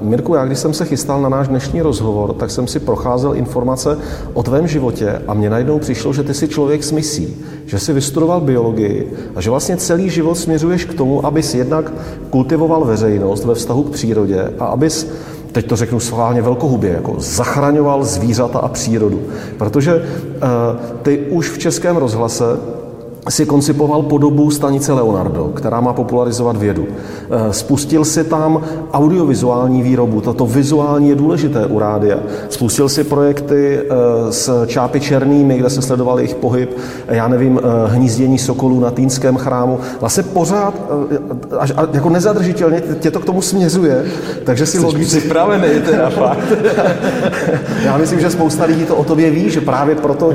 Mirku, 0.00 0.34
já 0.34 0.44
když 0.44 0.58
jsem 0.58 0.74
se 0.74 0.84
chystal 0.84 1.22
na 1.22 1.28
náš 1.28 1.48
dnešní 1.48 1.82
rozhovor, 1.82 2.32
tak 2.32 2.50
jsem 2.50 2.66
si 2.66 2.80
procházel 2.80 3.34
informace 3.34 3.98
o 4.34 4.42
tvém 4.42 4.66
životě 4.66 5.22
a 5.28 5.34
mně 5.34 5.50
najednou 5.50 5.78
přišlo, 5.78 6.12
že 6.12 6.22
ty 6.22 6.34
jsi 6.34 6.48
člověk 6.48 6.84
s 6.84 6.92
misí, 6.92 7.36
že 7.66 7.78
jsi 7.78 7.92
vystudoval 7.92 8.40
biologii 8.40 9.12
a 9.36 9.40
že 9.40 9.50
vlastně 9.50 9.76
celý 9.76 10.10
život 10.10 10.34
směřuješ 10.34 10.84
k 10.84 10.94
tomu, 10.94 11.26
abys 11.26 11.54
jednak 11.54 11.92
kultivoval 12.30 12.84
veřejnost 12.84 13.44
ve 13.44 13.54
vztahu 13.54 13.82
k 13.82 13.90
přírodě 13.90 14.52
a 14.58 14.64
abys 14.64 15.10
teď 15.52 15.66
to 15.66 15.76
řeknu 15.76 16.00
schválně 16.00 16.42
velkohubě, 16.42 16.90
jako 16.90 17.14
zachraňoval 17.18 18.04
zvířata 18.04 18.58
a 18.58 18.68
přírodu. 18.68 19.22
Protože 19.58 19.94
uh, 19.94 20.00
ty 21.02 21.18
už 21.18 21.50
v 21.50 21.58
českém 21.58 21.96
rozhlase 21.96 22.44
si 23.30 23.46
koncipoval 23.46 24.02
podobu 24.02 24.50
stanice 24.50 24.92
Leonardo, 24.92 25.44
která 25.44 25.80
má 25.80 25.92
popularizovat 25.92 26.56
vědu. 26.56 26.86
Eh, 27.30 27.52
spustil 27.52 28.04
si 28.04 28.24
tam 28.24 28.62
audiovizuální 28.92 29.82
výrobu, 29.82 30.20
tato 30.20 30.46
vizuální 30.46 31.08
je 31.08 31.14
důležité 31.14 31.66
u 31.66 31.78
rádia. 31.78 32.18
Spustil 32.48 32.88
si 32.88 33.04
projekty 33.04 33.78
eh, 33.78 34.32
s 34.32 34.66
čápy 34.66 35.00
černými, 35.00 35.58
kde 35.58 35.70
se 35.70 35.82
sledoval 35.82 36.18
jejich 36.18 36.34
pohyb, 36.34 36.78
já 37.08 37.28
nevím, 37.28 37.60
eh, 37.62 37.90
hnízdění 37.90 38.38
sokolů 38.38 38.80
na 38.80 38.90
Týnském 38.90 39.36
chrámu. 39.36 39.78
Vlastně 40.00 40.22
pořád, 40.22 40.74
až, 41.58 41.72
jako 41.92 42.10
nezadržitelně 42.10 42.82
tě 43.00 43.10
to 43.10 43.20
k 43.20 43.24
tomu 43.24 43.42
směřuje, 43.42 44.04
takže 44.44 44.66
si 44.66 44.78
logicky... 44.78 45.18
připravený 45.20 45.80
teda 45.80 46.10
fakt. 46.20 46.52
já 47.84 47.96
myslím, 47.96 48.20
že 48.20 48.30
spousta 48.30 48.64
lidí 48.64 48.84
to 48.84 48.96
o 48.96 49.04
tobě 49.04 49.30
ví, 49.30 49.50
že 49.50 49.60
právě 49.60 49.94
proto 49.94 50.32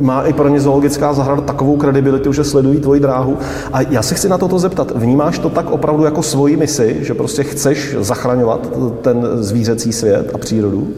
má 0.00 0.22
i 0.22 0.32
pro 0.32 0.48
ně 0.48 0.60
zoologická 0.60 1.12
zahrada 1.12 1.40
takovou 1.40 1.76
kredibilitu, 1.76 2.01
kredibilitu, 2.02 2.32
že 2.32 2.44
sledují 2.44 2.80
tvoji 2.80 3.00
dráhu. 3.00 3.38
A 3.72 3.80
já 3.80 4.02
se 4.02 4.14
chci 4.14 4.28
na 4.28 4.38
toto 4.38 4.58
zeptat. 4.58 4.92
Vnímáš 4.94 5.38
to 5.38 5.50
tak 5.50 5.70
opravdu 5.70 6.04
jako 6.04 6.22
svoji 6.22 6.56
misi, 6.56 6.96
že 7.00 7.14
prostě 7.14 7.42
chceš 7.42 7.96
zachraňovat 8.00 8.70
ten 9.02 9.26
zvířecí 9.34 9.92
svět 9.92 10.30
a 10.34 10.38
přírodu? 10.38 10.88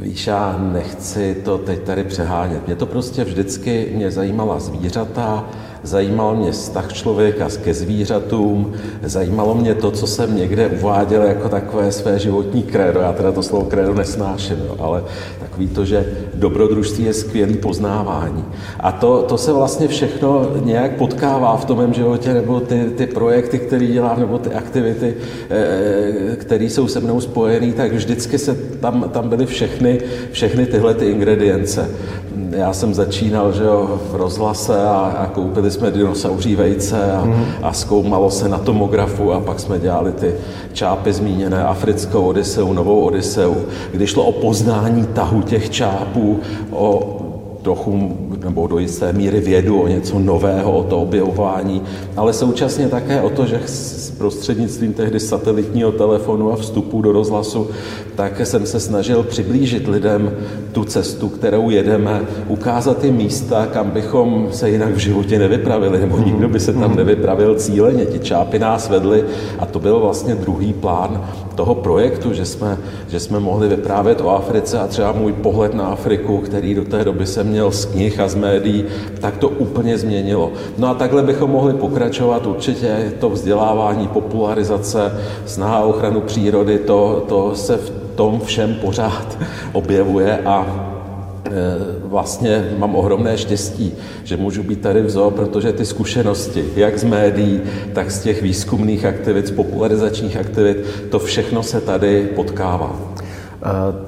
Víš, 0.00 0.26
já 0.26 0.56
nechci 0.72 1.36
to 1.44 1.58
teď 1.58 1.82
tady 1.82 2.04
přehánět. 2.04 2.66
Mě 2.66 2.76
to 2.76 2.86
prostě 2.86 3.24
vždycky, 3.24 3.92
mě 3.94 4.10
zajímala 4.10 4.60
zvířata, 4.60 5.44
Zajímal 5.82 6.34
mě 6.34 6.52
vztah 6.52 6.92
člověka 6.92 7.48
ke 7.64 7.74
zvířatům, 7.74 8.72
zajímalo 9.02 9.54
mě 9.54 9.74
to, 9.74 9.90
co 9.90 10.06
jsem 10.06 10.36
někde 10.36 10.68
uváděl 10.68 11.22
jako 11.22 11.48
takové 11.48 11.92
své 11.92 12.18
životní 12.18 12.62
krédo. 12.62 13.00
Já 13.00 13.12
teda 13.12 13.32
to 13.32 13.42
slovo 13.42 13.64
krédo 13.64 13.94
nesnáším, 13.94 14.56
jo, 14.66 14.76
ale 14.78 15.04
takový 15.40 15.68
to, 15.68 15.84
že 15.84 16.12
dobrodružství 16.34 17.04
je 17.04 17.14
skvělý 17.14 17.54
poznávání. 17.54 18.44
A 18.80 18.92
to, 18.92 19.22
to 19.22 19.38
se 19.38 19.52
vlastně 19.52 19.88
všechno 19.88 20.50
nějak 20.64 20.96
potkává 20.96 21.56
v 21.56 21.64
tom 21.64 21.78
mém 21.78 21.94
životě, 21.94 22.34
nebo 22.34 22.60
ty, 22.60 22.84
ty 22.96 23.06
projekty, 23.06 23.58
které 23.58 23.86
dělám, 23.86 24.20
nebo 24.20 24.38
ty 24.38 24.50
aktivity, 24.50 25.14
eh, 25.50 26.36
které 26.36 26.64
jsou 26.64 26.88
se 26.88 27.00
mnou 27.00 27.20
spojené, 27.20 27.72
tak 27.72 27.92
vždycky 27.92 28.38
se 28.38 28.54
tam, 28.80 29.10
tam 29.12 29.28
byly 29.28 29.46
všechny, 29.46 30.00
všechny 30.32 30.66
tyhle 30.66 30.94
ty 30.94 31.10
ingredience 31.10 31.88
já 32.50 32.72
jsem 32.72 32.94
začínal 32.94 33.52
že 33.52 33.64
jo, 33.64 34.00
v 34.10 34.14
rozhlase 34.14 34.82
a, 34.82 35.16
a 35.18 35.26
koupili 35.26 35.70
jsme 35.70 35.90
dinosauří 35.90 36.56
vejce 36.56 37.12
a, 37.12 37.24
mm-hmm. 37.24 37.44
a 37.62 37.72
zkoumalo 37.72 38.30
se 38.30 38.48
na 38.48 38.58
tomografu 38.58 39.32
a 39.32 39.40
pak 39.40 39.60
jsme 39.60 39.78
dělali 39.78 40.12
ty 40.12 40.34
čápy 40.72 41.12
zmíněné, 41.12 41.64
africkou 41.64 42.26
Odiseu, 42.26 42.72
novou 42.72 43.00
Odiseu, 43.00 43.56
kdy 43.92 44.06
šlo 44.06 44.24
o 44.24 44.32
poznání 44.32 45.06
tahu 45.06 45.42
těch 45.42 45.70
čápů, 45.70 46.40
o 46.70 47.16
trochu 47.68 48.16
nebo 48.44 48.66
do 48.66 48.78
jisté 48.78 49.12
míry 49.12 49.40
vědu 49.40 49.80
o 49.80 49.88
něco 49.88 50.18
nového, 50.18 50.78
o 50.78 50.84
to 50.84 51.00
objevování, 51.00 51.82
ale 52.16 52.32
současně 52.32 52.88
také 52.88 53.20
o 53.20 53.30
to, 53.30 53.46
že 53.46 53.60
s 53.66 54.10
prostřednictvím 54.18 54.92
tehdy 54.92 55.20
satelitního 55.20 55.92
telefonu 55.92 56.52
a 56.52 56.56
vstupu 56.56 57.02
do 57.02 57.12
rozhlasu, 57.12 57.70
tak 58.14 58.46
jsem 58.46 58.66
se 58.66 58.80
snažil 58.80 59.22
přiblížit 59.22 59.88
lidem 59.88 60.32
tu 60.72 60.84
cestu, 60.84 61.28
kterou 61.28 61.70
jedeme, 61.70 62.20
ukázat 62.48 62.98
ty 62.98 63.10
místa, 63.10 63.66
kam 63.66 63.90
bychom 63.90 64.48
se 64.52 64.70
jinak 64.70 64.94
v 64.94 64.98
životě 64.98 65.38
nevypravili, 65.38 66.00
nebo 66.00 66.18
nikdo 66.18 66.48
by 66.48 66.60
se 66.60 66.72
tam 66.72 66.96
nevypravil 66.96 67.54
cíleně. 67.54 68.06
Ti 68.06 68.18
čápy 68.18 68.58
nás 68.58 68.88
vedli 68.88 69.24
a 69.58 69.66
to 69.66 69.78
byl 69.78 70.00
vlastně 70.00 70.34
druhý 70.34 70.72
plán 70.72 71.24
toho 71.54 71.74
projektu, 71.74 72.32
že 72.32 72.44
jsme, 72.44 72.78
že 73.08 73.20
jsme 73.20 73.40
mohli 73.40 73.68
vyprávět 73.68 74.20
o 74.20 74.30
Africe 74.30 74.78
a 74.78 74.86
třeba 74.86 75.12
můj 75.12 75.32
pohled 75.32 75.74
na 75.74 75.86
Afriku, 75.86 76.38
který 76.38 76.74
do 76.74 76.84
té 76.84 77.04
doby 77.04 77.26
jsem 77.26 77.50
měl 77.58 77.70
z 77.70 77.84
knih 77.84 78.20
a 78.20 78.28
z 78.28 78.34
médií, 78.34 78.84
tak 79.20 79.36
to 79.36 79.48
úplně 79.48 79.98
změnilo. 79.98 80.52
No 80.78 80.88
a 80.88 80.94
takhle 80.94 81.22
bychom 81.22 81.50
mohli 81.50 81.74
pokračovat 81.74 82.46
určitě 82.46 83.12
to 83.18 83.30
vzdělávání, 83.30 84.08
popularizace, 84.08 85.12
snaha 85.46 85.80
o 85.80 85.88
ochranu 85.88 86.20
přírody, 86.20 86.78
to, 86.78 87.24
to 87.28 87.54
se 87.54 87.76
v 87.76 87.90
tom 88.14 88.40
všem 88.44 88.74
pořád 88.74 89.38
objevuje 89.72 90.38
a 90.38 90.66
e, 91.46 91.50
vlastně 92.04 92.70
mám 92.78 92.94
ohromné 92.94 93.38
štěstí, 93.38 93.92
že 94.24 94.36
můžu 94.36 94.62
být 94.62 94.80
tady 94.80 95.02
v 95.02 95.10
zoo, 95.10 95.30
protože 95.30 95.72
ty 95.72 95.86
zkušenosti, 95.86 96.64
jak 96.76 96.98
z 96.98 97.04
médií, 97.04 97.60
tak 97.92 98.10
z 98.10 98.22
těch 98.22 98.42
výzkumných 98.42 99.04
aktivit, 99.04 99.46
z 99.46 99.50
popularizačních 99.50 100.36
aktivit, 100.36 100.84
to 101.10 101.18
všechno 101.18 101.62
se 101.62 101.80
tady 101.80 102.28
potkává. 102.36 103.18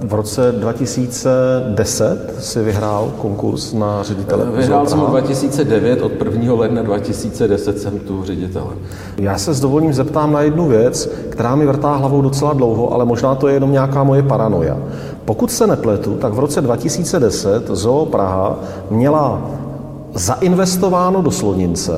V 0.00 0.14
roce 0.14 0.52
2010 0.52 2.34
si 2.38 2.62
vyhrál 2.62 3.12
konkurs 3.18 3.72
na 3.72 4.02
ředitele. 4.02 4.44
Eh, 4.48 4.56
vyhrál 4.56 4.86
jsem 4.86 5.00
2009, 5.00 6.02
od 6.02 6.12
1. 6.24 6.54
ledna 6.54 6.82
2010 6.82 7.78
jsem 7.78 7.98
tu 7.98 8.24
ředitelem. 8.24 8.78
Já 9.18 9.38
se 9.38 9.54
s 9.54 9.60
dovolím 9.60 9.92
zeptám 9.92 10.32
na 10.32 10.40
jednu 10.40 10.68
věc, 10.68 11.10
která 11.28 11.54
mi 11.54 11.66
vrtá 11.66 11.96
hlavou 11.96 12.22
docela 12.22 12.52
dlouho, 12.52 12.92
ale 12.92 13.04
možná 13.04 13.34
to 13.34 13.48
je 13.48 13.54
jenom 13.54 13.72
nějaká 13.72 14.04
moje 14.04 14.22
paranoja. 14.22 14.78
Pokud 15.24 15.50
se 15.50 15.66
nepletu, 15.66 16.14
tak 16.14 16.32
v 16.32 16.38
roce 16.38 16.60
2010 16.60 17.70
Zoo 17.70 18.06
Praha 18.06 18.58
měla 18.90 19.42
zainvestováno 20.14 21.22
do 21.22 21.30
slonince, 21.30 21.92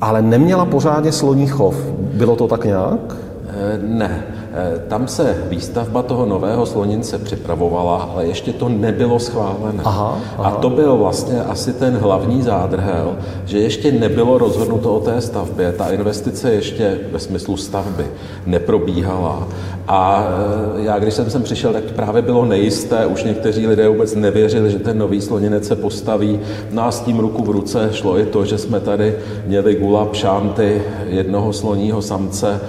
ale 0.00 0.22
neměla 0.22 0.64
pořádně 0.64 1.12
sloní 1.12 1.46
chov. 1.46 1.74
Bylo 1.98 2.36
to 2.36 2.48
tak 2.48 2.64
nějak? 2.64 3.16
Eh, 3.48 3.80
ne. 3.82 4.24
Eh, 4.52 4.82
tam 4.88 5.08
se 5.08 5.36
výstavba 5.48 6.02
toho 6.02 6.26
nového 6.26 6.66
slonince 6.66 7.18
připravovala, 7.18 7.96
ale 7.96 8.26
ještě 8.26 8.52
to 8.52 8.68
nebylo 8.68 9.18
schválené. 9.18 9.82
Aha, 9.84 10.18
aha. 10.38 10.48
A 10.48 10.50
to 10.50 10.70
byl 10.70 10.96
vlastně 10.96 11.42
asi 11.42 11.72
ten 11.72 11.96
hlavní 11.96 12.42
zádrhel, 12.42 13.16
že 13.44 13.58
ještě 13.58 13.92
nebylo 13.92 14.38
rozhodnuto 14.38 14.94
o 14.94 15.00
té 15.00 15.20
stavbě. 15.20 15.72
Ta 15.72 15.90
investice 15.90 16.52
ještě 16.52 16.98
ve 17.12 17.18
smyslu 17.18 17.56
stavby 17.56 18.06
neprobíhala. 18.46 19.48
A 19.88 20.28
eh, 20.76 20.84
já, 20.84 20.98
když 20.98 21.14
jsem 21.14 21.30
sem 21.30 21.42
přišel, 21.42 21.72
tak 21.72 21.84
právě 21.84 22.22
bylo 22.22 22.44
nejisté, 22.44 23.06
už 23.06 23.24
někteří 23.24 23.66
lidé 23.66 23.88
vůbec 23.88 24.14
nevěřili, 24.14 24.70
že 24.70 24.78
ten 24.78 24.98
nový 24.98 25.20
sloninec 25.20 25.66
se 25.66 25.76
postaví. 25.76 26.40
No 26.70 26.84
a 26.84 26.90
s 26.90 27.00
tím 27.00 27.18
ruku 27.18 27.44
v 27.44 27.50
ruce 27.50 27.88
šlo 27.92 28.18
i 28.18 28.26
to, 28.26 28.44
že 28.44 28.58
jsme 28.58 28.80
tady 28.80 29.14
měli 29.46 29.74
gula 29.74 30.04
pšánty 30.04 30.82
jednoho 31.06 31.52
sloního 31.52 32.02
samce 32.02 32.60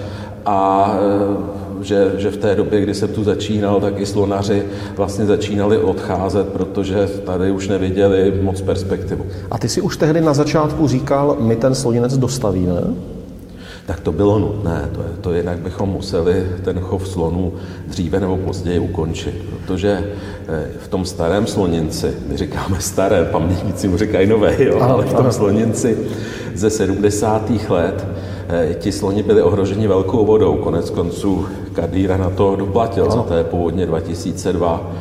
a 0.46 0.92
eh, 0.96 1.59
že, 1.82 2.12
že 2.18 2.32
v 2.32 2.38
té 2.38 2.56
době, 2.56 2.82
kdy 2.82 2.94
jsem 2.94 3.10
tu 3.10 3.24
začínal, 3.24 3.82
tak 3.82 4.00
i 4.00 4.06
slonaři 4.06 4.64
vlastně 4.96 5.26
začínali 5.26 5.78
odcházet, 5.78 6.48
protože 6.48 7.08
tady 7.26 7.52
už 7.52 7.68
neviděli 7.68 8.34
moc 8.42 8.62
perspektivu. 8.62 9.26
A 9.52 9.58
ty 9.58 9.70
si 9.70 9.82
už 9.82 9.98
tehdy 9.98 10.22
na 10.22 10.34
začátku 10.34 10.88
říkal, 10.88 11.38
my 11.40 11.56
ten 11.56 11.76
sloninec 11.76 12.18
dostavíme? 12.18 12.82
tak 13.90 14.00
to 14.00 14.12
bylo 14.12 14.40
nutné. 14.40 14.90
To, 14.96 15.02
je, 15.02 15.10
to 15.22 15.34
jinak 15.34 15.58
bychom 15.60 15.90
museli 15.90 16.48
ten 16.64 16.80
chov 16.80 17.08
slonů 17.08 17.54
dříve 17.88 18.20
nebo 18.20 18.38
později 18.38 18.80
ukončit, 18.80 19.46
protože 19.50 20.04
eh, 20.48 20.68
v 20.80 20.88
tom 20.88 21.06
starém 21.06 21.48
sloninci, 21.48 22.14
my 22.28 22.38
říkáme 22.38 22.80
staré, 22.80 23.26
pamětníci 23.26 23.88
mu 23.88 23.98
říkají 23.98 24.28
nové, 24.28 24.56
jo, 24.64 24.80
ale 24.80 25.06
v 25.06 25.14
tom 25.14 25.32
sloninci 25.32 25.98
ze 26.56 26.70
70. 26.70 27.52
let 27.70 28.08
ti 28.80 28.92
sloni 28.92 29.24
byli 29.24 29.42
ohroženi 29.42 29.88
velkou 29.88 30.26
vodou. 30.26 30.56
Konec 30.56 30.90
konců 30.90 31.46
Kadíra 31.74 32.18
na 32.18 32.30
to 32.30 32.56
doplatil, 32.56 33.12
za 33.12 33.24
to 33.24 33.34
je 33.34 33.44
původně 33.44 33.86
2002. 33.86 34.92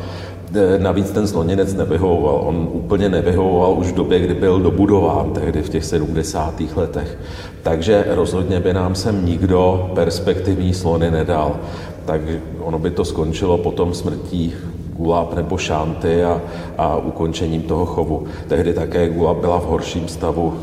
Eh, 0.54 0.78
navíc 0.78 1.10
ten 1.10 1.26
sloninec 1.26 1.74
nevyhovoval. 1.74 2.40
On 2.44 2.68
úplně 2.72 3.08
nevyhovoval 3.08 3.78
už 3.78 3.86
v 3.86 3.94
době, 3.94 4.18
kdy 4.18 4.34
byl 4.34 4.60
dobudován, 4.60 5.30
tehdy 5.30 5.62
v 5.62 5.68
těch 5.68 5.84
70. 5.84 6.76
letech. 6.76 7.18
Takže 7.62 8.04
rozhodně 8.08 8.60
by 8.60 8.72
nám 8.72 8.94
sem 8.94 9.26
nikdo 9.26 9.90
perspektivní 9.94 10.74
slony 10.74 11.10
nedal. 11.10 11.56
Tak 12.04 12.20
ono 12.60 12.78
by 12.78 12.90
to 12.90 13.04
skončilo 13.04 13.58
potom 13.58 13.94
smrtí 13.94 14.54
Gulab 14.96 15.34
nebo 15.34 15.58
Šanty 15.58 16.24
a, 16.24 16.42
a 16.78 16.96
ukončením 16.96 17.62
toho 17.62 17.86
chovu. 17.86 18.24
Tehdy 18.48 18.72
také 18.72 19.08
Gulab 19.08 19.36
byla 19.36 19.60
v 19.60 19.66
horším 19.66 20.08
stavu 20.08 20.54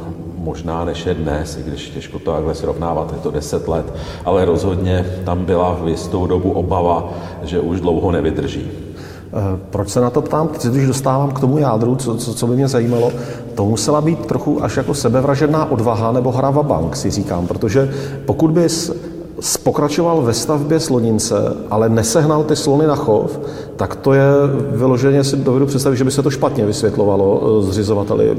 možná 0.45 0.85
než 0.85 1.05
je 1.05 1.13
dnes, 1.13 1.57
i 1.57 1.63
když 1.63 1.89
těžko 1.89 2.19
to 2.19 2.31
takhle 2.31 2.55
srovnávat, 2.55 3.11
je 3.11 3.19
to 3.19 3.31
10 3.31 3.67
let, 3.67 3.93
ale 4.25 4.45
rozhodně 4.45 5.05
tam 5.25 5.45
byla 5.45 5.77
v 5.81 5.87
jistou 5.87 6.27
dobu 6.27 6.51
obava, 6.51 7.09
že 7.43 7.59
už 7.59 7.81
dlouho 7.81 8.11
nevydrží. 8.11 8.67
Proč 9.69 9.89
se 9.89 10.01
na 10.01 10.09
to 10.09 10.21
ptám? 10.21 10.49
Když 10.69 10.87
dostávám 10.87 11.31
k 11.31 11.39
tomu 11.39 11.57
jádru, 11.57 11.95
co, 11.95 12.17
co, 12.17 12.33
co 12.33 12.47
by 12.47 12.55
mě 12.55 12.67
zajímalo, 12.67 13.11
to 13.55 13.65
musela 13.65 14.01
být 14.01 14.25
trochu 14.25 14.63
až 14.63 14.77
jako 14.77 14.93
sebevražedná 14.93 15.71
odvaha 15.71 16.11
nebo 16.11 16.31
hrava 16.31 16.63
bank, 16.63 16.95
si 16.95 17.11
říkám, 17.11 17.47
protože 17.47 17.93
pokud 18.25 18.51
bys 18.51 18.91
pokračoval 19.63 20.21
ve 20.21 20.33
stavbě 20.33 20.79
slonince, 20.79 21.35
ale 21.69 21.89
nesehnal 21.89 22.43
ty 22.43 22.55
slony 22.55 22.87
na 22.87 22.95
chov, 22.95 23.39
tak 23.75 23.95
to 23.95 24.13
je 24.13 24.25
vyloženě 24.71 25.23
si 25.23 25.37
dovedu 25.37 25.65
představit, 25.65 25.97
že 25.97 26.03
by 26.03 26.11
se 26.11 26.23
to 26.23 26.29
špatně 26.29 26.65
vysvětlovalo 26.65 27.41
eh, 27.43 27.63
zřizovateli, 27.63 28.37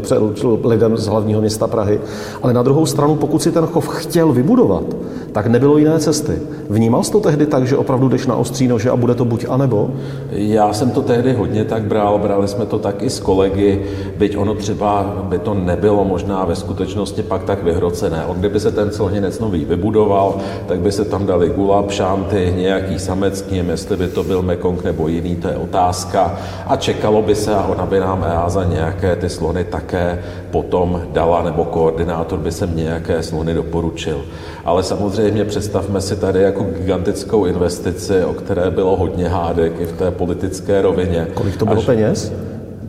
lidem 0.65 0.97
z 0.97 1.07
hlavního 1.07 1.41
města 1.41 1.67
Prahy. 1.67 2.00
Ale 2.43 2.53
na 2.53 2.62
druhou 2.62 2.87
stranu, 2.87 3.17
pokud 3.17 3.43
si 3.43 3.53
ten 3.53 3.67
chov 3.67 3.88
chtěl 3.88 4.33
vybudovat, 4.33 4.85
tak 5.33 5.47
nebylo 5.47 5.79
jiné 5.79 5.99
cesty. 5.99 6.33
Vnímal 6.71 7.05
jsi 7.05 7.12
to 7.12 7.21
tehdy 7.21 7.47
tak, 7.47 7.67
že 7.67 7.76
opravdu 7.76 8.09
jdeš 8.09 8.26
na 8.26 8.37
ostří 8.37 8.69
nože 8.69 8.91
a 8.91 8.97
bude 8.97 9.15
to 9.15 9.25
buď 9.25 9.47
a 9.49 9.57
nebo? 9.57 9.91
Já 10.31 10.73
jsem 10.73 10.91
to 10.91 11.03
tehdy 11.03 11.33
hodně 11.33 11.65
tak 11.65 11.83
bral, 11.83 12.19
brali 12.19 12.49
jsme 12.49 12.67
to 12.67 12.79
tak 12.79 13.03
i 13.03 13.11
s 13.11 13.21
kolegy, 13.21 13.83
byť 14.19 14.37
ono 14.37 14.55
třeba 14.55 15.17
by 15.23 15.38
to 15.38 15.55
nebylo 15.55 16.05
možná 16.05 16.45
ve 16.45 16.57
skutečnosti 16.57 17.23
pak 17.23 17.45
tak 17.45 17.65
vyhrocené. 17.65 18.25
On 18.26 18.37
kdyby 18.37 18.61
se 18.61 18.73
ten 18.73 18.91
sloninec 18.91 19.38
nový 19.38 19.65
vybudoval, 19.65 20.35
tak 20.67 20.81
by 20.81 20.86
se 20.93 21.05
tam 21.05 21.26
dali 21.26 21.49
gulab, 21.49 21.90
šanty, 21.90 22.52
nějaký 22.57 22.99
samec 22.99 23.43
k 23.43 23.50
ním, 23.50 23.71
jestli 23.71 23.97
by 23.97 24.09
to 24.09 24.25
byl 24.25 24.43
Mekong 24.43 24.85
nebo 24.85 25.09
jiný, 25.09 25.37
to 25.37 25.49
je 25.49 25.57
otázka. 25.57 26.38
A 26.66 26.76
čekalo 26.76 27.23
by 27.23 27.35
se, 27.35 27.55
a 27.55 27.66
ona 27.66 27.87
by 27.87 28.00
nám 28.00 28.25
EASA 28.25 28.64
nějaké 28.64 29.16
ty 29.16 29.28
slony 29.28 29.64
také 29.64 30.23
potom 30.50 31.02
dala, 31.12 31.43
nebo 31.43 31.64
koordinátor 31.64 32.38
by 32.38 32.52
se 32.52 32.69
nějaké 32.75 33.23
slony 33.23 33.55
doporučil. 33.55 34.25
Ale 34.64 34.83
samozřejmě 34.83 35.45
představme 35.45 36.00
si 36.00 36.16
tady 36.16 36.43
jako 36.43 36.62
gigantickou 36.62 37.45
investici, 37.45 38.25
o 38.25 38.33
které 38.33 38.71
bylo 38.71 38.97
hodně 38.97 39.28
hádek 39.28 39.73
i 39.81 39.85
v 39.85 39.93
té 39.93 40.11
politické 40.11 40.83
rovině. 40.83 41.26
Kolik 41.35 41.57
to 41.57 41.64
bylo 41.66 41.78
Až... 41.78 41.85
peněz? 41.85 42.33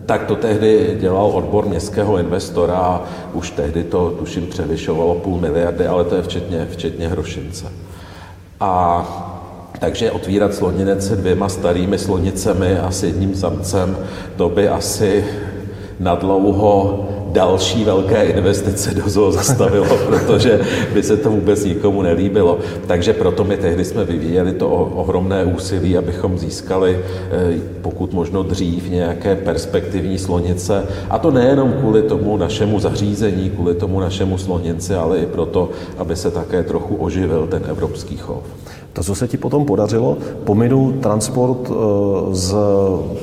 Tak 0.07 0.25
to 0.25 0.35
tehdy 0.35 0.97
dělal 0.99 1.25
odbor 1.25 1.65
městského 1.65 2.17
investora, 2.17 3.01
už 3.33 3.51
tehdy 3.51 3.83
to 3.83 4.09
tuším 4.09 4.47
převyšovalo 4.47 5.15
půl 5.15 5.39
miliardy, 5.39 5.87
ale 5.87 6.03
to 6.03 6.15
je 6.15 6.21
včetně, 6.21 6.67
včetně 6.71 7.07
Hrošince. 7.07 7.65
A 8.59 9.05
takže 9.79 10.11
otvírat 10.11 10.53
sloninec 10.53 11.07
se 11.07 11.15
dvěma 11.15 11.49
starými 11.49 11.97
slonicemi 11.97 12.79
a 12.79 12.91
s 12.91 13.03
jedním 13.03 13.35
samcem, 13.35 13.97
to 14.35 14.49
by 14.49 14.69
asi 14.69 15.25
nadlouho 15.99 17.07
další 17.37 17.83
velké 17.83 18.23
investice 18.23 18.93
do 18.93 19.09
zoo 19.09 19.31
zastavilo, 19.31 19.97
protože 20.07 20.59
by 20.93 21.03
se 21.03 21.17
to 21.17 21.29
vůbec 21.29 21.65
nikomu 21.65 22.01
nelíbilo. 22.01 22.57
Takže 22.87 23.13
proto 23.13 23.43
my 23.43 23.57
tehdy 23.57 23.85
jsme 23.85 24.05
vyvíjeli 24.05 24.53
to 24.53 24.69
ohromné 24.69 25.45
úsilí, 25.45 25.97
abychom 25.97 26.37
získali 26.37 26.97
eh, 26.97 27.57
pokud 27.81 28.13
možno 28.13 28.43
dřív 28.43 28.89
nějaké 28.89 29.35
perspektivní 29.35 30.17
slonice. 30.17 30.85
A 31.09 31.19
to 31.19 31.31
nejenom 31.31 31.73
kvůli 31.73 32.01
tomu 32.01 32.37
našemu 32.37 32.79
zařízení, 32.79 33.49
kvůli 33.49 33.75
tomu 33.75 33.99
našemu 33.99 34.37
slonici, 34.37 34.95
ale 34.95 35.17
i 35.19 35.25
proto, 35.25 35.69
aby 35.97 36.15
se 36.15 36.31
také 36.31 36.63
trochu 36.63 36.95
oživil 36.95 37.47
ten 37.47 37.63
evropský 37.69 38.17
chov. 38.17 38.43
To, 38.97 39.03
co 39.03 39.15
se 39.15 39.27
ti 39.27 39.37
potom 39.37 39.65
podařilo, 39.65 40.17
pominu 40.43 40.91
transport 40.91 41.57
eh, 41.69 41.73
z 42.31 42.55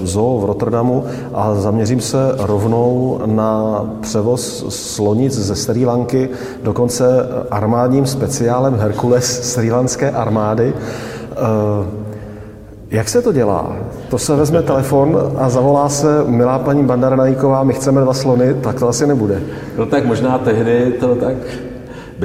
zoo 0.02 0.38
v 0.38 0.45
Rotterdamu 0.45 1.04
a 1.35 1.54
zaměřím 1.54 2.00
se 2.00 2.19
rovnou 2.38 3.21
na 3.26 3.85
převoz 4.00 4.64
slonic 4.69 5.33
ze 5.33 5.57
Sri 5.57 5.87
Lanky, 5.87 6.28
dokonce 6.62 7.04
armádním 7.50 8.07
speciálem 8.07 8.75
Herkules 8.75 9.52
Sri 9.52 9.73
Lanské 9.73 10.11
armády. 10.11 10.73
Eh, 11.33 11.37
jak 12.90 13.09
se 13.09 13.23
to 13.23 13.33
dělá? 13.33 13.76
To 14.11 14.19
se 14.19 14.37
vezme 14.37 14.62
telefon 14.62 15.33
a 15.37 15.49
zavolá 15.49 15.88
se, 15.88 16.25
milá 16.26 16.59
paní 16.59 16.85
Bandaranajíková, 16.85 17.64
my 17.64 17.73
chceme 17.73 18.00
dva 18.00 18.14
slony, 18.14 18.54
tak 18.54 18.78
to 18.78 18.88
asi 18.88 19.07
nebude. 19.07 19.43
No 19.78 19.87
tak 19.87 20.07
možná 20.07 20.38
tehdy 20.38 20.95
to 21.00 21.14
tak 21.14 21.35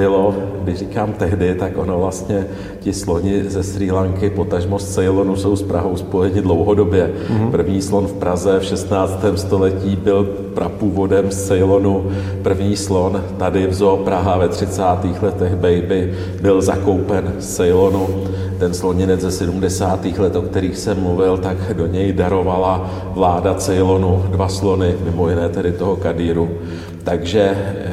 bylo, 0.00 0.34
když 0.64 0.78
říkám 0.78 1.12
tehdy, 1.12 1.54
tak 1.54 1.78
ono 1.78 1.98
vlastně 1.98 2.46
ti 2.80 2.92
sloni 2.92 3.44
ze 3.44 3.62
Sri 3.62 3.90
Lanky, 3.90 4.30
potažmo 4.30 4.78
z 4.78 4.94
Ceylonu, 4.94 5.36
jsou 5.36 5.56
s 5.56 5.62
Prahou 5.62 5.96
spojeni 5.96 6.40
dlouhodobě. 6.42 7.10
Mm-hmm. 7.28 7.50
První 7.50 7.82
slon 7.82 8.06
v 8.06 8.12
Praze 8.12 8.58
v 8.58 8.64
16. 8.64 9.24
století 9.36 9.96
byl 9.96 10.24
prapůvodem 10.54 11.30
z 11.30 11.46
Ceylonu. 11.46 12.10
První 12.42 12.76
slon 12.76 13.24
tady 13.38 13.66
v 13.66 13.74
Zoo 13.74 13.96
Praha 13.96 14.38
ve 14.38 14.48
30. 14.48 14.82
letech 15.22 15.54
Baby 15.54 16.14
byl 16.42 16.62
zakoupen 16.62 17.32
z 17.38 17.56
Ceylonu. 17.56 18.08
Ten 18.60 18.74
sloninec 18.74 19.20
ze 19.20 19.30
70. 19.30 20.04
let, 20.04 20.36
o 20.36 20.42
kterých 20.42 20.78
jsem 20.78 21.00
mluvil, 21.00 21.38
tak 21.38 21.56
do 21.72 21.86
něj 21.86 22.12
darovala 22.12 22.90
vláda 23.14 23.54
Ceylonu 23.54 24.24
dva 24.28 24.48
slony, 24.48 24.96
mimo 25.04 25.28
jiné 25.28 25.48
tedy 25.48 25.72
toho 25.72 25.96
Kadíru. 25.96 26.50
Takže 27.04 27.40
eh, 27.40 27.86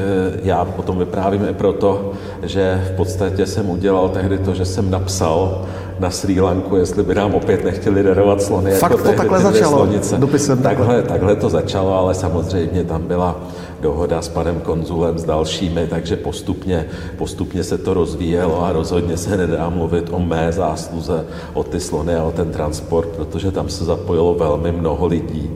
já 0.43 0.67
o 0.77 0.81
tom 0.81 0.99
vyprávím 0.99 1.47
i 1.49 1.53
proto, 1.53 2.11
že 2.43 2.83
v 2.93 2.95
podstatě 2.95 3.45
jsem 3.45 3.69
udělal 3.69 4.09
tehdy 4.09 4.37
to, 4.37 4.53
že 4.53 4.65
jsem 4.65 4.91
napsal 4.91 5.65
na 5.99 6.09
Sri 6.09 6.41
Lanku, 6.41 6.75
jestli 6.75 7.03
by 7.03 7.15
nám 7.15 7.35
opět 7.35 7.63
nechtěli 7.63 8.03
darovat 8.03 8.41
slony. 8.41 8.71
Fakt 8.71 8.91
jako 8.91 9.03
to 9.03 9.13
takhle 9.13 9.39
začalo? 9.39 9.77
Slonice. 9.77 10.17
Dopisem 10.17 10.57
takhle. 10.57 10.85
takhle. 10.85 11.03
Takhle 11.03 11.35
to 11.35 11.49
začalo, 11.49 11.97
ale 11.97 12.13
samozřejmě 12.13 12.83
tam 12.83 13.01
byla 13.01 13.39
dohoda 13.81 14.21
s 14.21 14.29
panem 14.29 14.59
konzulem, 14.59 15.17
s 15.17 15.23
dalšími, 15.23 15.87
takže 15.87 16.15
postupně, 16.15 16.85
postupně 17.17 17.63
se 17.63 17.77
to 17.77 17.93
rozvíjelo 17.93 18.65
a 18.65 18.71
rozhodně 18.71 19.17
se 19.17 19.37
nedá 19.37 19.69
mluvit 19.69 20.09
o 20.11 20.19
mé 20.19 20.51
zásluze, 20.51 21.25
o 21.53 21.63
ty 21.63 21.79
slony 21.79 22.15
a 22.15 22.23
o 22.23 22.31
ten 22.31 22.51
transport, 22.51 23.09
protože 23.09 23.51
tam 23.51 23.69
se 23.69 23.85
zapojilo 23.85 24.33
velmi 24.33 24.71
mnoho 24.71 25.07
lidí. 25.07 25.49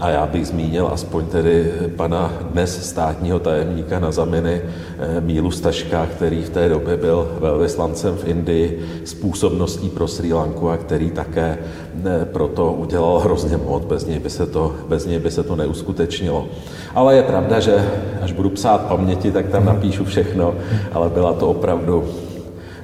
A 0.00 0.08
já 0.08 0.26
bych 0.26 0.46
zmínil 0.46 0.90
aspoň 0.92 1.26
tedy 1.26 1.72
pana 1.96 2.32
dnes 2.52 2.88
státního 2.88 3.38
tajemníka 3.38 3.98
na 3.98 4.12
zaminy 4.12 4.62
eh, 4.62 5.20
Mílu 5.20 5.50
Staška, 5.50 6.06
který 6.06 6.42
v 6.42 6.50
té 6.50 6.68
době 6.68 6.96
byl 6.96 7.28
velvyslancem 7.40 8.16
v 8.16 8.28
Indii 8.28 8.86
s 9.04 9.14
působností 9.14 9.88
pro 9.88 10.08
Sri 10.08 10.32
Lanku 10.32 10.70
a 10.70 10.76
který 10.76 11.10
také 11.10 11.58
eh, 12.04 12.24
proto 12.24 12.72
udělal 12.72 13.18
hrozně 13.18 13.56
moc. 13.56 13.84
Bez 13.84 14.06
něj 14.06 14.18
by 14.18 14.30
se 14.30 14.46
to, 14.46 14.74
bez 14.88 15.06
něj 15.06 15.18
by 15.18 15.30
se 15.30 15.42
to 15.42 15.56
neuskutečnilo. 15.56 16.46
Ale 16.94 17.16
je 17.16 17.22
pravda, 17.22 17.60
že 17.60 17.90
až 18.22 18.32
budu 18.32 18.50
psát 18.50 18.80
paměti, 18.80 19.32
tak 19.32 19.48
tam 19.48 19.64
napíšu 19.64 20.04
všechno, 20.04 20.54
ale 20.92 21.08
byla 21.08 21.32
to 21.32 21.48
opravdu 21.48 22.04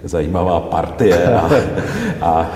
zajímavá 0.05 0.61
partie 0.61 1.35
a, 1.35 1.51
a 2.21 2.51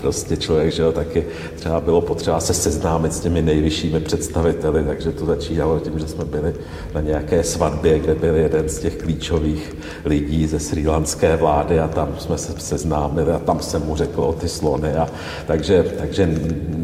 prostě 0.00 0.36
člověk, 0.36 0.72
že 0.72 0.82
jo, 0.82 0.92
taky 0.92 1.24
třeba 1.56 1.80
bylo 1.80 2.00
potřeba 2.00 2.40
se 2.40 2.54
seznámit 2.54 3.12
s 3.12 3.20
těmi 3.20 3.42
nejvyššími 3.42 4.00
představiteli, 4.00 4.84
takže 4.84 5.12
to 5.12 5.26
začínalo 5.26 5.78
tím, 5.78 5.98
že 5.98 6.08
jsme 6.08 6.24
byli 6.24 6.54
na 6.94 7.00
nějaké 7.00 7.42
svatbě, 7.42 7.98
kde 7.98 8.14
byl 8.14 8.34
jeden 8.34 8.68
z 8.68 8.78
těch 8.78 8.96
klíčových 8.96 9.76
lidí 10.04 10.46
ze 10.46 10.60
srílanské 10.60 11.36
vlády 11.36 11.80
a 11.80 11.88
tam 11.88 12.08
jsme 12.18 12.38
se 12.38 12.52
seznámili 12.58 13.32
a 13.32 13.38
tam 13.38 13.60
jsem 13.60 13.82
mu 13.82 13.96
řekl 13.96 14.20
o 14.20 14.32
ty 14.32 14.48
slony 14.48 14.94
a 14.94 15.08
takže, 15.46 15.84
takže 15.98 16.28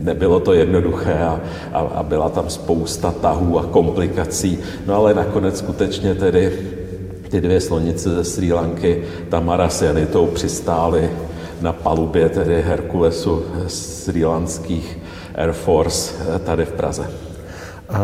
nebylo 0.03 0.41
to 0.41 0.53
jednoduché 0.53 1.19
a, 1.19 1.41
a, 1.73 1.79
a 1.79 2.03
byla 2.03 2.29
tam 2.29 2.51
spousta 2.51 3.11
tahů 3.11 3.59
a 3.59 3.67
komplikací, 3.67 4.59
no 4.87 4.95
ale 4.95 5.15
nakonec 5.15 5.59
skutečně 5.59 6.15
tedy 6.15 6.53
ty 7.29 7.41
dvě 7.41 7.61
slonice 7.61 8.11
ze 8.11 8.25
Sri 8.25 8.53
Lanky, 8.53 9.03
Tamara 9.29 9.69
s 9.69 9.83
Janitou 9.83 10.27
přistály 10.27 11.11
na 11.61 11.73
palubě 11.73 12.29
tedy 12.29 12.63
Herkulesu 12.63 13.43
Sri 13.67 14.25
Lanských 14.25 14.99
Air 15.35 15.53
Force 15.53 16.15
eh, 16.35 16.39
tady 16.39 16.65
v 16.65 16.73
Praze. 16.73 17.11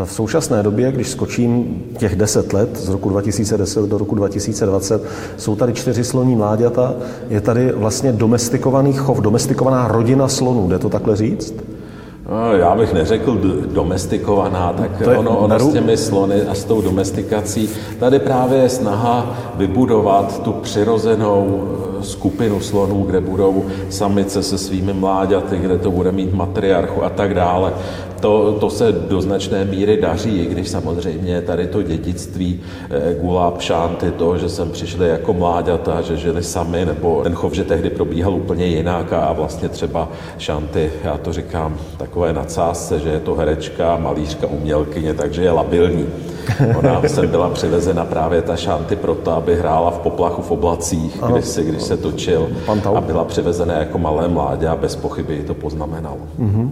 V 0.04 0.12
současné 0.12 0.62
době, 0.62 0.92
když 0.92 1.08
skočím 1.08 1.82
těch 1.98 2.16
10 2.16 2.52
let, 2.52 2.76
z 2.76 2.88
roku 2.88 3.08
2010 3.08 3.86
do 3.86 3.98
roku 3.98 4.14
2020, 4.14 5.02
jsou 5.36 5.56
tady 5.56 5.72
čtyři 5.72 6.04
sloní 6.04 6.36
mláďata, 6.36 6.94
je 7.28 7.40
tady 7.40 7.72
vlastně 7.72 8.12
domestikovaný 8.12 8.92
chov, 8.92 9.20
domestikovaná 9.20 9.88
rodina 9.88 10.28
slonů, 10.28 10.68
jde 10.68 10.78
to 10.78 10.88
takhle 10.88 11.16
říct? 11.16 11.54
No, 12.30 12.56
já 12.56 12.74
bych 12.74 12.92
neřekl 12.92 13.38
domestikovaná, 13.72 14.72
tak 14.72 14.90
to 15.04 15.18
ono, 15.18 15.38
ono 15.38 15.58
s 15.58 15.72
těmi 15.72 15.96
slony 15.96 16.42
a 16.42 16.54
s 16.54 16.64
tou 16.64 16.82
domestikací, 16.82 17.70
tady 17.98 18.18
právě 18.18 18.58
je 18.58 18.68
snaha 18.68 19.36
vybudovat 19.54 20.42
tu 20.42 20.52
přirozenou 20.52 21.62
eh, 22.00 22.04
skupinu 22.04 22.60
slonů, 22.60 23.02
kde 23.02 23.20
budou 23.20 23.64
samice 23.90 24.42
se 24.42 24.58
svými 24.58 24.92
mláďaty, 24.92 25.58
kde 25.58 25.78
to 25.78 25.90
bude 25.90 26.12
mít 26.12 26.34
matriarchu 26.34 27.04
a 27.04 27.08
tak 27.08 27.34
dále 27.34 27.72
to, 28.22 28.56
to 28.60 28.70
se 28.70 28.92
do 28.92 29.20
značné 29.20 29.64
míry 29.64 29.96
daří, 29.96 30.38
i 30.38 30.46
když 30.46 30.68
samozřejmě 30.68 31.42
tady 31.42 31.66
to 31.66 31.82
dědictví 31.82 32.60
eh, 32.90 33.14
Gulab 33.20 33.60
Šanty, 33.60 34.10
to, 34.10 34.38
že 34.38 34.48
sem 34.48 34.70
přišli 34.70 35.08
jako 35.08 35.32
mláďata, 35.32 36.00
že 36.00 36.16
žili 36.16 36.42
sami, 36.42 36.84
nebo 36.84 37.20
ten 37.22 37.34
chov, 37.34 37.52
že 37.52 37.64
tehdy 37.64 37.90
probíhal 37.90 38.34
úplně 38.34 38.66
jinak 38.66 39.12
a 39.12 39.32
vlastně 39.32 39.68
třeba 39.68 40.08
Šanty, 40.38 40.92
já 41.04 41.16
to 41.16 41.32
říkám 41.32 41.76
takové 41.96 42.32
nadsázce, 42.32 42.98
že 42.98 43.08
je 43.08 43.20
to 43.20 43.34
herečka, 43.34 43.96
malířka, 43.96 44.46
umělkyně, 44.46 45.14
takže 45.14 45.42
je 45.42 45.50
labilní 45.50 46.06
Ona 46.78 47.02
sem 47.06 47.28
byla 47.28 47.48
přivezena 47.48 48.04
právě 48.04 48.42
ta 48.42 48.56
šanty 48.56 48.96
proto, 48.96 49.32
aby 49.32 49.56
hrála 49.56 49.90
v 49.90 49.98
poplachu 49.98 50.42
v 50.42 50.50
oblacích, 50.50 51.20
když, 51.32 51.44
si, 51.44 51.64
když 51.64 51.82
se 51.82 51.96
točil 51.96 52.48
a 52.94 53.00
byla 53.00 53.24
přivezena 53.24 53.74
jako 53.74 53.98
malé 53.98 54.28
mládě 54.28 54.68
a 54.68 54.76
bez 54.76 54.96
pochyby 54.96 55.44
to 55.46 55.54
poznamenalo. 55.54 56.18
Mm-hmm. 56.40 56.70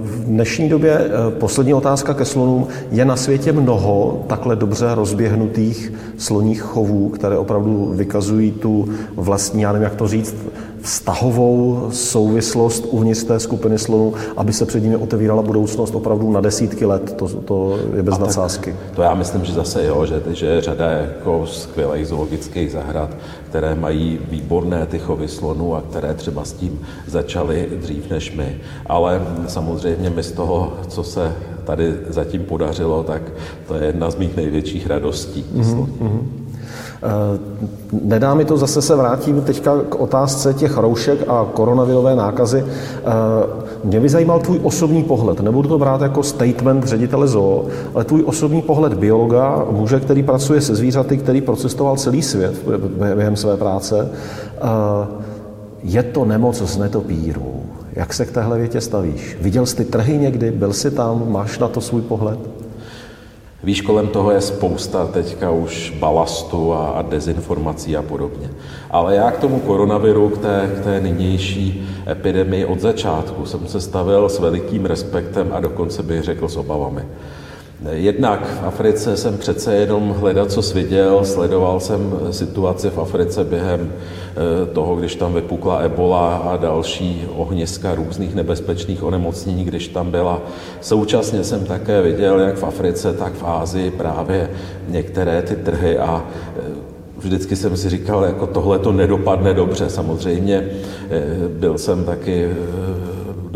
V 0.00 0.24
dnešní 0.24 0.68
době 0.68 0.98
eh, 1.00 1.30
poslední 1.30 1.74
otázka 1.74 2.14
ke 2.14 2.24
slonům. 2.24 2.66
Je 2.90 3.04
na 3.04 3.16
světě 3.16 3.52
mnoho 3.52 4.24
takhle 4.26 4.56
dobře 4.56 4.94
rozběhnutých 4.94 5.92
sloních 6.18 6.62
chovů, 6.62 7.08
které 7.08 7.38
opravdu 7.38 7.92
vykazují 7.94 8.50
tu 8.50 8.88
vlastní, 9.16 9.62
já 9.62 9.72
nevím, 9.72 9.84
jak 9.84 9.94
to 9.94 10.08
říct, 10.08 10.36
vztahovou 10.86 11.88
souvislost 11.92 12.86
uvnitř 12.90 13.24
té 13.24 13.40
skupiny 13.40 13.78
slonů, 13.78 14.14
aby 14.36 14.52
se 14.52 14.66
před 14.66 14.82
nimi 14.82 14.96
otevírala 14.96 15.42
budoucnost 15.42 15.94
opravdu 15.94 16.32
na 16.32 16.40
desítky 16.40 16.86
let. 16.86 17.12
To, 17.16 17.28
to 17.28 17.78
je 17.96 18.02
bez 18.02 18.18
nadsázky. 18.18 18.74
To 18.94 19.02
já 19.02 19.14
myslím, 19.14 19.44
že 19.44 19.52
zase 19.52 19.84
jo, 19.84 20.06
že, 20.06 20.22
že 20.30 20.46
je 20.46 20.60
řada 20.60 20.90
jako 20.90 21.46
skvělých 21.46 22.06
zoologických 22.06 22.72
zahrad, 22.72 23.10
které 23.48 23.74
mají 23.74 24.18
výborné 24.30 24.86
ty 24.86 24.98
chovy 24.98 25.28
slonů 25.28 25.74
a 25.74 25.80
které 25.80 26.14
třeba 26.14 26.44
s 26.44 26.52
tím 26.52 26.80
začaly 27.06 27.68
dřív 27.76 28.10
než 28.10 28.36
my. 28.36 28.56
Ale 28.86 29.22
samozřejmě 29.48 30.10
my 30.10 30.22
z 30.22 30.32
toho, 30.32 30.72
co 30.88 31.02
se 31.02 31.32
tady 31.64 31.94
zatím 32.08 32.44
podařilo, 32.44 33.02
tak 33.02 33.22
to 33.68 33.74
je 33.74 33.86
jedna 33.86 34.10
z 34.10 34.16
mých 34.16 34.36
největších 34.36 34.86
radostí. 34.86 35.44
Mm-hmm. 35.56 36.45
Eh, 37.06 37.38
nedá 38.02 38.34
mi 38.34 38.44
to, 38.44 38.56
zase 38.56 38.82
se 38.82 38.96
vrátím 38.96 39.40
teďka 39.40 39.80
k 39.88 39.94
otázce 39.94 40.54
těch 40.54 40.76
roušek 40.76 41.18
a 41.28 41.46
koronavirové 41.52 42.16
nákazy. 42.16 42.64
Eh, 42.66 43.02
mě 43.84 44.00
by 44.00 44.08
zajímal 44.08 44.40
tvůj 44.40 44.60
osobní 44.62 45.02
pohled. 45.02 45.40
Nebudu 45.40 45.68
to 45.68 45.78
brát 45.78 46.00
jako 46.00 46.22
statement 46.22 46.84
ředitele 46.84 47.28
zoo, 47.28 47.66
ale 47.94 48.04
tvůj 48.04 48.22
osobní 48.26 48.62
pohled 48.62 48.94
biologa, 48.94 49.64
muže, 49.70 50.00
který 50.00 50.22
pracuje 50.22 50.60
se 50.60 50.74
zvířaty, 50.74 51.16
který 51.16 51.40
procestoval 51.40 51.96
celý 51.96 52.22
svět 52.22 52.54
během 53.14 53.36
své 53.36 53.56
práce. 53.56 54.10
Eh, 54.56 54.60
je 55.82 56.02
to 56.02 56.24
nemoc 56.24 56.62
z 56.62 56.76
netopíru. 56.76 57.54
Jak 57.92 58.14
se 58.14 58.26
k 58.26 58.30
téhle 58.30 58.58
větě 58.58 58.80
stavíš? 58.80 59.38
Viděl 59.40 59.66
jsi 59.66 59.76
ty 59.76 59.84
trhy 59.84 60.18
někdy? 60.18 60.50
Byl 60.50 60.72
jsi 60.72 60.90
tam? 60.90 61.32
Máš 61.32 61.58
na 61.58 61.68
to 61.68 61.80
svůj 61.80 62.02
pohled? 62.02 62.38
Víš, 63.62 63.80
kolem 63.80 64.08
toho 64.08 64.30
je 64.30 64.40
spousta 64.40 65.06
teďka 65.06 65.50
už 65.50 65.90
balastu 65.98 66.72
a, 66.72 66.88
a 66.88 67.02
dezinformací 67.02 67.96
a 67.96 68.02
podobně. 68.02 68.50
Ale 68.90 69.16
já 69.16 69.30
k 69.30 69.38
tomu 69.38 69.60
koronaviru, 69.60 70.28
k 70.28 70.38
té, 70.38 70.70
k 70.76 70.84
té 70.84 71.00
nynější 71.00 71.88
epidemii 72.10 72.64
od 72.64 72.80
začátku 72.80 73.46
jsem 73.46 73.66
se 73.66 73.80
stavil 73.80 74.28
s 74.28 74.38
velikým 74.38 74.84
respektem 74.84 75.48
a 75.52 75.60
dokonce 75.60 76.02
bych 76.02 76.22
řekl 76.22 76.48
s 76.48 76.56
obavami. 76.56 77.02
Jednak 77.90 78.46
v 78.46 78.66
Africe 78.66 79.16
jsem 79.16 79.38
přece 79.38 79.74
jenom 79.74 80.10
hledat, 80.10 80.52
co 80.52 80.62
sviděl, 80.62 81.24
sledoval 81.24 81.80
jsem 81.80 82.18
situaci 82.30 82.90
v 82.90 82.98
Africe 82.98 83.44
během 83.44 83.92
eh, 83.92 84.66
toho, 84.66 84.96
když 84.96 85.14
tam 85.14 85.34
vypukla 85.34 85.78
ebola 85.78 86.36
a 86.36 86.56
další 86.56 87.26
ohniska 87.36 87.94
různých 87.94 88.34
nebezpečných 88.34 89.02
onemocnění, 89.02 89.64
když 89.64 89.88
tam 89.88 90.10
byla. 90.10 90.42
Současně 90.80 91.44
jsem 91.44 91.64
také 91.64 92.02
viděl, 92.02 92.40
jak 92.40 92.56
v 92.56 92.64
Africe, 92.64 93.12
tak 93.12 93.32
v 93.32 93.44
Ázii 93.44 93.90
právě 93.90 94.50
některé 94.88 95.42
ty 95.42 95.56
trhy 95.56 95.98
a 95.98 96.24
eh, 96.56 96.60
vždycky 97.18 97.56
jsem 97.56 97.76
si 97.76 97.90
říkal, 97.90 98.24
jako 98.24 98.46
tohle 98.46 98.78
to 98.78 98.92
nedopadne 98.92 99.54
dobře. 99.54 99.90
Samozřejmě 99.90 100.68
eh, 101.10 101.24
byl 101.48 101.78
jsem 101.78 102.04
taky 102.04 102.50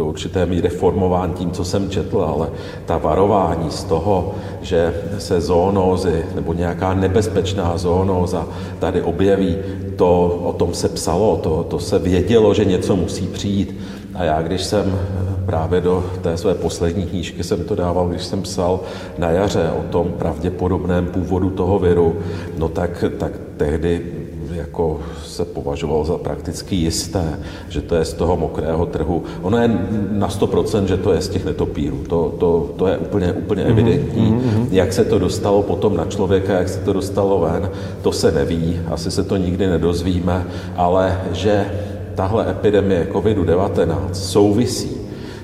do 0.00 0.06
určité 0.06 0.46
míry 0.46 0.68
formován 0.68 1.32
tím, 1.32 1.50
co 1.50 1.64
jsem 1.64 1.90
četl, 1.90 2.20
ale 2.20 2.48
ta 2.86 2.98
varování 2.98 3.70
z 3.70 3.84
toho, 3.84 4.34
že 4.62 4.94
se 5.18 5.40
zoonózy 5.40 6.24
nebo 6.34 6.52
nějaká 6.52 6.94
nebezpečná 6.94 7.76
zoonóza 7.78 8.48
tady 8.78 9.02
objeví, 9.02 9.56
to 9.96 10.40
o 10.44 10.52
tom 10.52 10.74
se 10.74 10.88
psalo, 10.88 11.36
to, 11.36 11.64
to 11.68 11.78
se 11.78 11.98
vědělo, 11.98 12.54
že 12.54 12.64
něco 12.64 12.96
musí 12.96 13.26
přijít. 13.26 13.76
A 14.14 14.24
já, 14.24 14.42
když 14.42 14.64
jsem 14.64 14.98
právě 15.46 15.80
do 15.80 16.04
té 16.22 16.36
své 16.36 16.54
poslední 16.54 17.06
knížky 17.06 17.44
jsem 17.44 17.64
to 17.64 17.74
dával, 17.74 18.08
když 18.08 18.24
jsem 18.24 18.42
psal 18.42 18.80
na 19.18 19.30
jaře 19.30 19.70
o 19.70 19.82
tom 19.92 20.12
pravděpodobném 20.18 21.06
původu 21.06 21.50
toho 21.50 21.78
viru, 21.78 22.16
no 22.58 22.68
tak, 22.68 23.04
tak 23.18 23.32
tehdy 23.56 24.19
jako 24.60 25.00
se 25.24 25.44
považovalo 25.44 26.04
za 26.04 26.18
prakticky 26.18 26.76
jisté, 26.76 27.38
že 27.68 27.80
to 27.80 27.94
je 27.94 28.04
z 28.04 28.12
toho 28.12 28.36
mokrého 28.36 28.86
trhu. 28.86 29.22
Ono 29.42 29.58
je 29.58 29.68
na 30.10 30.28
100%, 30.28 30.84
že 30.84 30.96
to 30.96 31.12
je 31.12 31.20
z 31.20 31.28
těch 31.28 31.44
netopírů. 31.44 32.04
To, 32.08 32.34
to, 32.38 32.70
to 32.76 32.86
je 32.86 32.98
úplně, 32.98 33.32
úplně 33.32 33.62
mhm, 33.64 33.72
evidentní. 33.72 34.32
Mm-hmm. 34.32 34.66
Jak 34.70 34.92
se 34.92 35.04
to 35.04 35.18
dostalo 35.18 35.62
potom 35.62 35.96
na 35.96 36.04
člověka, 36.04 36.52
jak 36.52 36.68
se 36.68 36.78
to 36.78 36.92
dostalo 36.92 37.38
ven, 37.40 37.70
to 38.02 38.12
se 38.12 38.32
neví, 38.32 38.80
asi 38.90 39.10
se 39.10 39.22
to 39.24 39.36
nikdy 39.36 39.66
nedozvíme, 39.66 40.46
ale 40.76 41.20
že 41.32 41.66
tahle 42.14 42.50
epidemie 42.50 43.08
COVID-19 43.12 44.12
souvisí 44.12 45.00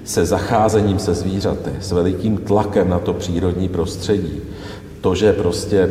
se 0.07 0.27
zacházením 0.27 0.99
se 0.99 1.15
zvířaty, 1.15 1.71
s 1.81 1.93
velikým 1.93 2.37
tlakem 2.37 2.89
na 2.89 2.99
to 2.99 3.13
přírodní 3.13 3.69
prostředí, 3.69 4.41
to, 5.01 5.15
že 5.15 5.33
prostě 5.33 5.91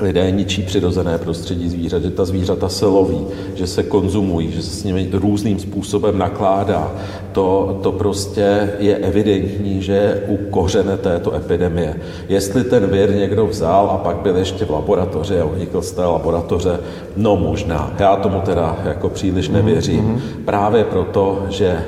lidé 0.00 0.30
ničí 0.30 0.62
přirozené 0.62 1.18
prostředí 1.18 1.68
zvířat, 1.68 2.02
že 2.02 2.10
ta 2.10 2.24
zvířata 2.24 2.68
se 2.68 2.86
loví, 2.86 3.26
že 3.54 3.66
se 3.66 3.82
konzumují, 3.82 4.52
že 4.52 4.62
se 4.62 4.70
s 4.70 4.84
nimi 4.84 5.08
různým 5.12 5.58
způsobem 5.58 6.18
nakládá. 6.18 6.92
To, 7.32 7.80
to 7.82 7.92
prostě 7.92 8.72
je 8.78 8.96
evidentní, 8.96 9.82
že 9.82 10.22
u 10.28 10.36
kořene 10.36 10.96
této 10.96 11.34
epidemie. 11.34 12.00
Jestli 12.28 12.64
ten 12.64 12.86
vir 12.86 13.14
někdo 13.14 13.46
vzal 13.46 13.90
a 13.90 13.98
pak 13.98 14.16
byl 14.16 14.36
ještě 14.36 14.64
v 14.64 14.70
laboratoři 14.70 15.40
a 15.40 15.44
unikl 15.44 15.82
z 15.82 15.92
té 15.92 16.04
laboratoře, 16.04 16.80
no 17.16 17.36
možná. 17.36 17.94
Já 17.98 18.16
tomu 18.16 18.40
teda 18.40 18.78
jako 18.84 19.08
příliš 19.08 19.48
nevěřím. 19.48 20.04
Mm-hmm. 20.04 20.44
Právě 20.44 20.84
proto, 20.84 21.46
že 21.48 21.84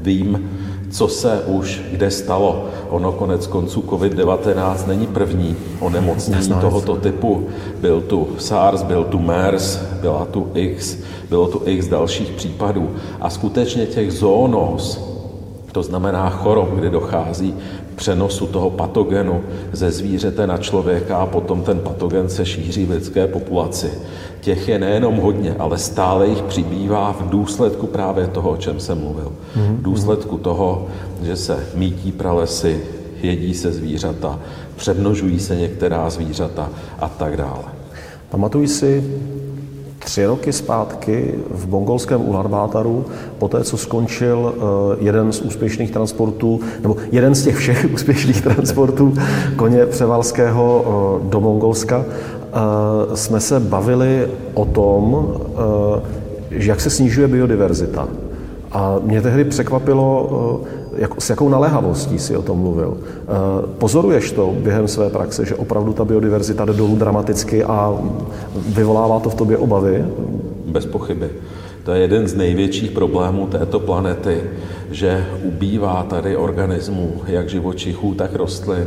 vím, 0.00 0.50
co 0.94 1.08
se 1.08 1.42
už 1.46 1.82
kde 1.90 2.10
stalo. 2.10 2.64
Ono 2.88 3.12
konec 3.12 3.46
konců 3.46 3.80
COVID-19 3.80 4.86
není 4.86 5.06
první 5.06 5.56
onemocnění 5.80 6.54
tohoto 6.60 6.96
typu. 6.96 7.48
Byl 7.80 8.00
tu 8.00 8.28
SARS, 8.38 8.82
byl 8.82 9.04
tu 9.04 9.18
MERS, 9.18 9.78
byla 10.00 10.24
tu 10.24 10.50
X, 10.54 10.96
bylo 11.30 11.46
tu 11.48 11.62
X 11.64 11.88
dalších 11.88 12.30
případů. 12.30 12.90
A 13.20 13.30
skutečně 13.30 13.86
těch 13.86 14.12
zónos, 14.12 15.00
to 15.72 15.82
znamená 15.82 16.30
chorob, 16.30 16.68
kdy 16.70 16.90
dochází 16.90 17.54
přenosu 17.96 18.46
toho 18.46 18.70
patogenu 18.70 19.42
ze 19.72 19.90
zvířete 19.90 20.46
na 20.46 20.58
člověka 20.58 21.16
a 21.16 21.26
potom 21.26 21.62
ten 21.62 21.78
patogen 21.78 22.28
se 22.28 22.46
šíří 22.46 22.86
v 22.86 22.90
lidské 22.90 23.26
populaci. 23.26 23.90
Těch 24.40 24.68
je 24.68 24.78
nejenom 24.78 25.16
hodně, 25.16 25.54
ale 25.58 25.78
stále 25.78 26.26
jich 26.26 26.42
přibývá 26.42 27.12
v 27.12 27.28
důsledku 27.28 27.86
právě 27.86 28.26
toho, 28.26 28.50
o 28.50 28.56
čem 28.56 28.80
jsem 28.80 28.98
mluvil. 28.98 29.32
V 29.56 29.82
důsledku 29.82 30.38
toho, 30.38 30.86
že 31.22 31.36
se 31.36 31.66
mítí 31.74 32.12
pralesy, 32.12 32.80
jedí 33.22 33.54
se 33.54 33.72
zvířata, 33.72 34.38
přemnožují 34.76 35.40
se 35.40 35.56
některá 35.56 36.10
zvířata 36.10 36.70
a 36.98 37.08
tak 37.08 37.36
dále. 37.36 37.64
Pamatuji 38.30 38.68
si 38.68 39.04
tři 40.04 40.26
roky 40.26 40.52
zpátky 40.52 41.34
v 41.50 41.68
mongolském 41.68 42.28
Ularbátaru, 42.28 43.04
po 43.38 43.48
té, 43.48 43.64
co 43.64 43.76
skončil 43.76 44.54
eh, 44.56 44.60
jeden 45.04 45.32
z 45.32 45.40
úspěšných 45.40 45.90
transportů, 45.90 46.60
nebo 46.82 46.96
jeden 47.12 47.34
z 47.34 47.44
těch 47.44 47.56
všech 47.56 47.88
úspěšných 47.94 48.42
transportů 48.42 49.14
koně 49.56 49.86
Převalského 49.86 50.84
eh, 50.86 51.28
do 51.28 51.40
Mongolska, 51.40 52.04
eh, 52.04 53.16
jsme 53.16 53.40
se 53.40 53.60
bavili 53.60 54.28
o 54.54 54.64
tom, 54.64 55.34
jak 56.50 56.80
se 56.80 56.90
snižuje 56.90 57.28
biodiverzita. 57.28 58.08
A 58.72 58.96
mě 59.02 59.22
tehdy 59.22 59.44
překvapilo, 59.44 60.60
jak, 60.96 61.20
s 61.22 61.30
jakou 61.30 61.48
naléhavostí 61.48 62.18
si 62.18 62.36
o 62.36 62.42
tom 62.42 62.58
mluvil. 62.58 62.96
Pozoruješ 63.78 64.32
to 64.32 64.54
během 64.58 64.88
své 64.88 65.10
praxe, 65.10 65.46
že 65.46 65.54
opravdu 65.54 65.92
ta 65.92 66.04
biodiverzita 66.04 66.64
jde 66.64 66.72
dolů 66.72 66.96
dramaticky 66.96 67.64
a 67.64 67.98
vyvolává 68.68 69.20
to 69.20 69.30
v 69.30 69.34
tobě 69.34 69.56
obavy? 69.58 70.04
Bez 70.66 70.86
pochyby. 70.86 71.30
To 71.84 71.92
je 71.92 72.00
jeden 72.00 72.28
z 72.28 72.34
největších 72.34 72.90
problémů 72.90 73.46
této 73.46 73.80
planety, 73.80 74.40
že 74.90 75.26
ubývá 75.42 76.06
tady 76.10 76.36
organismů, 76.36 77.12
jak 77.26 77.48
živočichů, 77.48 78.14
tak 78.14 78.34
rostlin, 78.34 78.86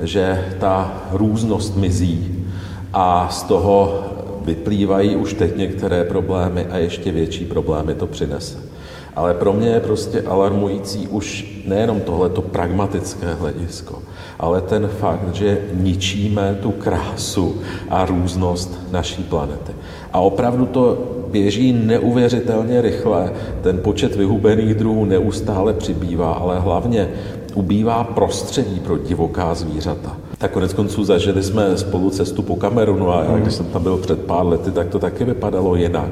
že 0.00 0.44
ta 0.60 1.02
různost 1.12 1.76
mizí 1.76 2.44
a 2.92 3.28
z 3.30 3.42
toho 3.42 4.02
vyplývají 4.44 5.16
už 5.16 5.34
teď 5.34 5.56
některé 5.56 6.04
problémy 6.04 6.66
a 6.70 6.78
ještě 6.78 7.12
větší 7.12 7.44
problémy 7.44 7.94
to 7.94 8.06
přinese. 8.06 8.71
Ale 9.16 9.34
pro 9.34 9.52
mě 9.52 9.68
je 9.68 9.80
prostě 9.80 10.22
alarmující 10.22 11.08
už 11.08 11.52
nejenom 11.66 12.00
tohleto 12.00 12.42
pragmatické 12.42 13.34
hledisko, 13.34 14.02
ale 14.38 14.60
ten 14.60 14.88
fakt, 14.88 15.34
že 15.34 15.58
ničíme 15.74 16.58
tu 16.62 16.70
krásu 16.70 17.56
a 17.90 18.06
různost 18.06 18.78
naší 18.90 19.22
planety. 19.22 19.72
A 20.12 20.20
opravdu 20.20 20.66
to 20.66 20.98
běží 21.30 21.72
neuvěřitelně 21.72 22.82
rychle, 22.82 23.32
ten 23.62 23.78
počet 23.78 24.16
vyhubených 24.16 24.74
druhů 24.74 25.04
neustále 25.04 25.72
přibývá, 25.72 26.32
ale 26.32 26.58
hlavně 26.60 27.08
ubývá 27.54 28.04
prostředí 28.04 28.80
pro 28.80 28.98
divoká 28.98 29.54
zvířata. 29.54 30.16
tak 30.38 30.50
konec 30.50 30.72
konců 30.72 31.04
zažili 31.04 31.42
jsme 31.42 31.76
spolu 31.76 32.10
cestu 32.10 32.42
po 32.42 32.56
Kamerunu 32.56 33.12
a 33.12 33.24
já, 33.24 33.38
když 33.38 33.54
jsem 33.54 33.66
tam 33.66 33.82
byl 33.82 33.96
před 33.96 34.18
pár 34.18 34.46
lety, 34.46 34.70
tak 34.70 34.88
to 34.88 34.98
taky 34.98 35.24
vypadalo 35.24 35.76
jinak. 35.76 36.10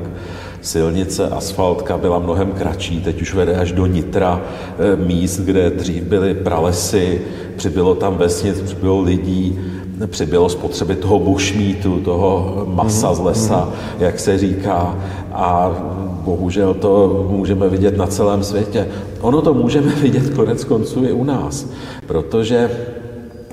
Silnice, 0.60 1.28
asfaltka 1.28 1.98
byla 1.98 2.18
mnohem 2.18 2.52
kratší, 2.52 3.00
teď 3.00 3.22
už 3.22 3.34
vede 3.34 3.56
až 3.56 3.72
do 3.72 3.86
Nitra, 3.86 4.40
eh, 4.78 4.96
míst, 4.96 5.40
kde 5.40 5.70
dřív 5.70 6.02
byly 6.02 6.34
pralesy, 6.34 7.20
přibylo 7.56 7.94
tam 7.94 8.16
vesnic, 8.16 8.60
přibylo 8.60 9.00
lidí, 9.00 9.58
přibylo 10.06 10.48
spotřeby 10.48 10.94
toho 10.96 11.18
bušmítu, 11.18 12.00
toho 12.00 12.62
masa 12.68 13.14
z 13.14 13.20
lesa, 13.20 13.68
jak 13.98 14.20
se 14.20 14.38
říká, 14.38 14.98
a 15.32 15.70
bohužel 16.24 16.74
to 16.74 17.26
můžeme 17.30 17.68
vidět 17.68 17.96
na 17.96 18.06
celém 18.06 18.44
světě. 18.44 18.88
Ono 19.20 19.42
to 19.42 19.54
můžeme 19.54 19.92
vidět 20.02 20.34
konec 20.34 20.64
konců 20.64 21.04
i 21.04 21.12
u 21.12 21.24
nás, 21.24 21.66
protože 22.06 22.70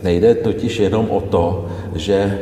nejde 0.03 0.35
totiž 0.35 0.79
jenom 0.79 1.09
o 1.09 1.21
to, 1.21 1.65
že 1.95 2.39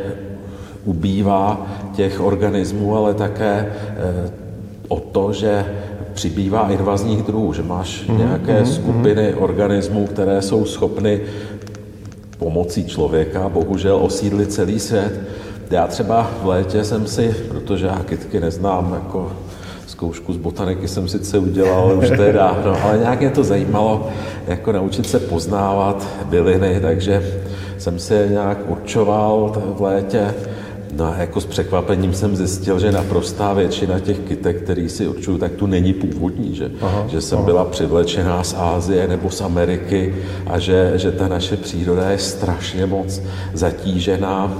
ubývá 0.85 1.67
těch 1.95 2.21
organismů, 2.21 2.97
ale 2.97 3.13
také 3.13 3.73
eh, 3.97 4.44
o 4.87 4.99
to, 4.99 5.33
že 5.33 5.65
přibývá 6.13 6.69
invazních 6.69 7.23
druhů, 7.23 7.53
že 7.53 7.63
máš 7.63 8.03
nějaké 8.17 8.65
skupiny 8.65 9.33
organismů, 9.33 10.07
které 10.07 10.41
jsou 10.41 10.65
schopny 10.65 11.21
pomocí 12.37 12.85
člověka 12.85 13.49
bohužel 13.49 13.99
osídlit 14.01 14.53
celý 14.53 14.79
svět. 14.79 15.19
Já 15.71 15.87
třeba 15.87 16.31
v 16.43 16.47
létě 16.47 16.83
jsem 16.83 17.07
si, 17.07 17.35
protože 17.47 17.85
já 17.85 17.99
kytky 18.05 18.39
neznám, 18.39 18.91
jako 18.93 19.31
zkoušku 19.87 20.33
z 20.33 20.37
botaniky 20.37 20.87
jsem 20.87 21.07
sice 21.07 21.39
udělal, 21.39 21.83
ale 21.83 21.93
už 21.93 22.09
to 22.09 22.21
je 22.21 22.33
dávno, 22.33 22.77
ale 22.83 22.97
nějak 22.97 23.19
mě 23.19 23.29
to 23.29 23.43
zajímalo, 23.43 24.07
jako 24.47 24.71
naučit 24.71 25.09
se 25.09 25.19
poznávat 25.19 26.07
byliny, 26.25 26.79
takže 26.81 27.31
jsem 27.77 27.99
se 27.99 28.27
nějak 28.31 28.57
určoval 28.67 29.53
v 29.77 29.81
létě, 29.81 30.33
No 30.95 31.05
a 31.05 31.17
jako 31.17 31.41
s 31.41 31.45
překvapením 31.45 32.13
jsem 32.13 32.35
zjistil, 32.35 32.79
že 32.79 32.91
naprostá 32.91 33.53
většina 33.53 33.99
těch 33.99 34.19
kytek, 34.19 34.63
který 34.63 34.89
si 34.89 35.07
určuju, 35.07 35.37
tak 35.37 35.51
tu 35.51 35.67
není 35.67 35.93
původní, 35.93 36.55
že, 36.55 36.71
aha, 36.81 37.05
že 37.07 37.21
jsem 37.21 37.37
aha. 37.37 37.45
byla 37.45 37.65
přivlečená 37.65 38.43
z 38.43 38.55
Ázie 38.57 39.07
nebo 39.07 39.29
z 39.29 39.41
Ameriky 39.41 40.15
a 40.47 40.59
že, 40.59 40.93
že 40.95 41.11
ta 41.11 41.27
naše 41.27 41.57
příroda 41.57 42.09
je 42.09 42.17
strašně 42.17 42.85
moc 42.85 43.21
zatížená 43.53 44.51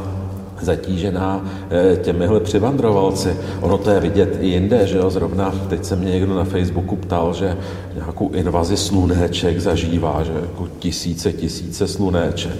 zatížená 0.61 1.45
eh, 1.69 1.97
těmihle 1.97 2.39
přivandrovalci. 2.39 3.35
Ono 3.61 3.77
to 3.77 3.89
je 3.91 3.99
vidět 3.99 4.37
i 4.41 4.47
jinde, 4.47 4.87
že 4.87 4.97
jo, 4.97 5.09
zrovna 5.09 5.53
teď 5.69 5.85
se 5.85 5.95
mě 5.95 6.11
někdo 6.11 6.35
na 6.35 6.43
Facebooku 6.43 6.95
ptal, 6.95 7.33
že 7.33 7.57
nějakou 7.95 8.29
invazi 8.29 8.77
slunéček 8.77 9.59
zažívá, 9.59 10.23
že 10.23 10.31
jako 10.33 10.67
tisíce, 10.79 11.33
tisíce 11.33 11.87
slunéček 11.87 12.57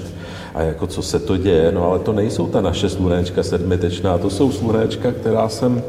a 0.55 0.61
jako 0.61 0.87
co 0.87 1.01
se 1.01 1.19
to 1.19 1.37
děje, 1.37 1.71
no 1.71 1.89
ale 1.89 1.99
to 1.99 2.13
nejsou 2.13 2.47
ta 2.47 2.61
naše 2.61 2.89
slunéčka 2.89 3.43
sedmitečná, 3.43 4.17
to 4.17 4.29
jsou 4.29 4.51
slunéčka, 4.51 5.11
která 5.11 5.49
jsem 5.49 5.81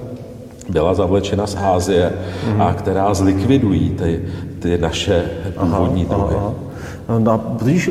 byla 0.68 0.94
zavlečena 0.94 1.46
z 1.46 1.57
Ázie 1.57 2.12
mm. 2.46 2.62
a 2.62 2.74
která 2.74 3.14
zlikvidují 3.14 3.90
ty, 3.90 4.22
ty 4.59 4.79
naše 4.79 5.31
původní 5.61 6.05
druhy. 6.05 6.37
Aha. 6.37 6.55
No, 7.18 7.57
když 7.62 7.90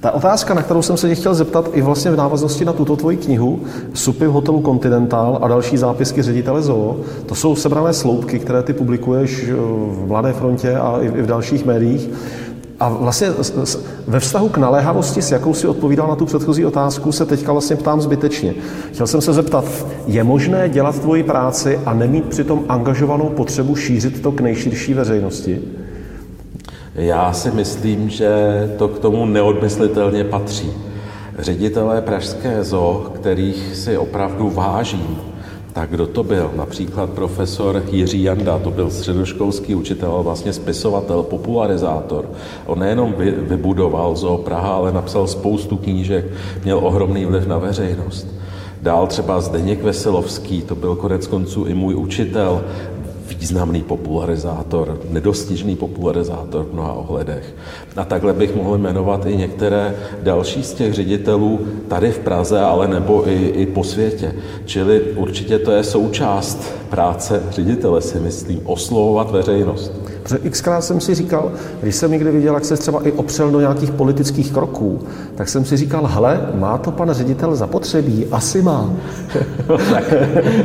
ta 0.00 0.10
otázka, 0.10 0.54
na 0.54 0.62
kterou 0.62 0.82
jsem 0.82 0.96
se 0.96 1.08
tě 1.08 1.14
chtěl 1.14 1.34
zeptat 1.34 1.70
i 1.72 1.82
vlastně 1.82 2.10
v 2.10 2.16
návaznosti 2.16 2.64
na 2.64 2.72
tuto 2.72 2.96
tvoji 2.96 3.16
knihu, 3.16 3.60
Supy 3.94 4.26
v 4.26 4.30
hotelu 4.30 4.62
Continental 4.62 5.38
a 5.42 5.48
další 5.48 5.76
zápisky 5.76 6.22
ředitele 6.22 6.62
ZOO, 6.62 6.96
to 7.26 7.34
jsou 7.34 7.56
sebrané 7.56 7.92
sloupky, 7.92 8.38
které 8.38 8.62
ty 8.62 8.72
publikuješ 8.72 9.50
v 9.50 10.06
Mladé 10.06 10.32
frontě 10.32 10.76
a 10.76 10.98
i 11.00 11.08
v 11.08 11.26
dalších 11.26 11.64
médiích. 11.64 12.10
A 12.82 12.88
vlastně 12.88 13.28
ve 14.06 14.20
vztahu 14.20 14.48
k 14.48 14.56
naléhavosti, 14.56 15.22
s 15.22 15.32
jakou 15.32 15.54
si 15.54 15.66
odpovídal 15.66 16.08
na 16.08 16.16
tu 16.16 16.26
předchozí 16.26 16.64
otázku, 16.64 17.12
se 17.12 17.26
teďka 17.26 17.52
vlastně 17.52 17.76
ptám 17.76 18.00
zbytečně. 18.00 18.54
Chtěl 18.92 19.06
jsem 19.06 19.20
se 19.20 19.32
zeptat, 19.32 19.64
je 20.06 20.24
možné 20.24 20.68
dělat 20.68 20.98
tvoji 20.98 21.22
práci 21.22 21.80
a 21.86 21.94
nemít 21.94 22.24
přitom 22.24 22.64
angažovanou 22.68 23.28
potřebu 23.28 23.76
šířit 23.76 24.22
to 24.22 24.32
k 24.32 24.40
nejširší 24.40 24.94
veřejnosti? 24.94 25.60
Já 26.94 27.32
si 27.32 27.50
myslím, 27.50 28.08
že 28.08 28.30
to 28.78 28.88
k 28.88 28.98
tomu 28.98 29.26
neodmyslitelně 29.26 30.24
patří. 30.24 30.72
Ředitelé 31.38 32.00
Pražské 32.00 32.64
zoo, 32.64 33.12
kterých 33.14 33.76
si 33.76 33.98
opravdu 33.98 34.50
vážím, 34.50 35.16
tak 35.72 35.90
kdo 35.90 36.06
to 36.06 36.22
byl? 36.22 36.50
Například 36.56 37.10
profesor 37.10 37.82
Jiří 37.90 38.22
Janda, 38.22 38.58
to 38.58 38.70
byl 38.70 38.90
středoškolský 38.90 39.74
učitel, 39.74 40.22
vlastně 40.22 40.52
spisovatel, 40.52 41.22
popularizátor. 41.22 42.30
On 42.66 42.78
nejenom 42.78 43.14
vybudoval 43.38 44.16
Zoo 44.16 44.38
Praha, 44.38 44.74
ale 44.74 44.92
napsal 44.92 45.26
spoustu 45.26 45.76
knížek, 45.76 46.24
měl 46.64 46.78
ohromný 46.78 47.24
vliv 47.24 47.46
na 47.46 47.58
veřejnost. 47.58 48.26
Dál 48.82 49.06
třeba 49.06 49.40
Zdeněk 49.40 49.82
Veselovský, 49.82 50.62
to 50.62 50.74
byl 50.74 50.96
konec 50.96 51.26
konců 51.26 51.64
i 51.64 51.74
můj 51.74 51.94
učitel, 51.94 52.64
významný 53.34 53.82
popularizátor, 53.82 54.98
nedostižný 55.10 55.76
popularizátor 55.76 56.64
v 56.64 56.74
mnoha 56.74 56.92
ohledech. 56.92 57.54
A 57.96 58.04
takhle 58.04 58.32
bych 58.32 58.56
mohl 58.56 58.78
jmenovat 58.78 59.26
i 59.26 59.36
některé 59.36 59.96
další 60.22 60.62
z 60.62 60.74
těch 60.74 60.94
ředitelů 60.94 61.60
tady 61.88 62.10
v 62.10 62.18
Praze, 62.18 62.60
ale 62.60 62.88
nebo 62.88 63.28
i, 63.28 63.48
i 63.48 63.66
po 63.66 63.84
světě. 63.84 64.34
Čili 64.64 65.00
určitě 65.00 65.58
to 65.58 65.72
je 65.72 65.84
součást 65.84 66.72
práce 66.90 67.42
ředitele, 67.50 68.00
si 68.00 68.20
myslím, 68.20 68.60
oslovovat 68.64 69.30
veřejnost. 69.30 69.92
Protože 70.22 70.38
xkrát 70.50 70.84
jsem 70.84 71.00
si 71.00 71.14
říkal, 71.14 71.52
když 71.82 71.94
jsem 71.94 72.10
někdy 72.10 72.30
viděl, 72.30 72.54
jak 72.54 72.64
se 72.64 72.76
třeba 72.76 73.06
i 73.06 73.12
opřel 73.12 73.50
do 73.50 73.60
nějakých 73.60 73.90
politických 73.90 74.52
kroků, 74.52 75.00
tak 75.34 75.48
jsem 75.48 75.64
si 75.64 75.76
říkal, 75.76 76.06
hele, 76.06 76.48
má 76.54 76.78
to 76.78 76.90
pan 76.90 77.10
ředitel 77.12 77.56
zapotřebí? 77.56 78.26
Asi 78.30 78.62
má. 78.62 78.90
No, 79.68 79.78
tak 79.78 80.04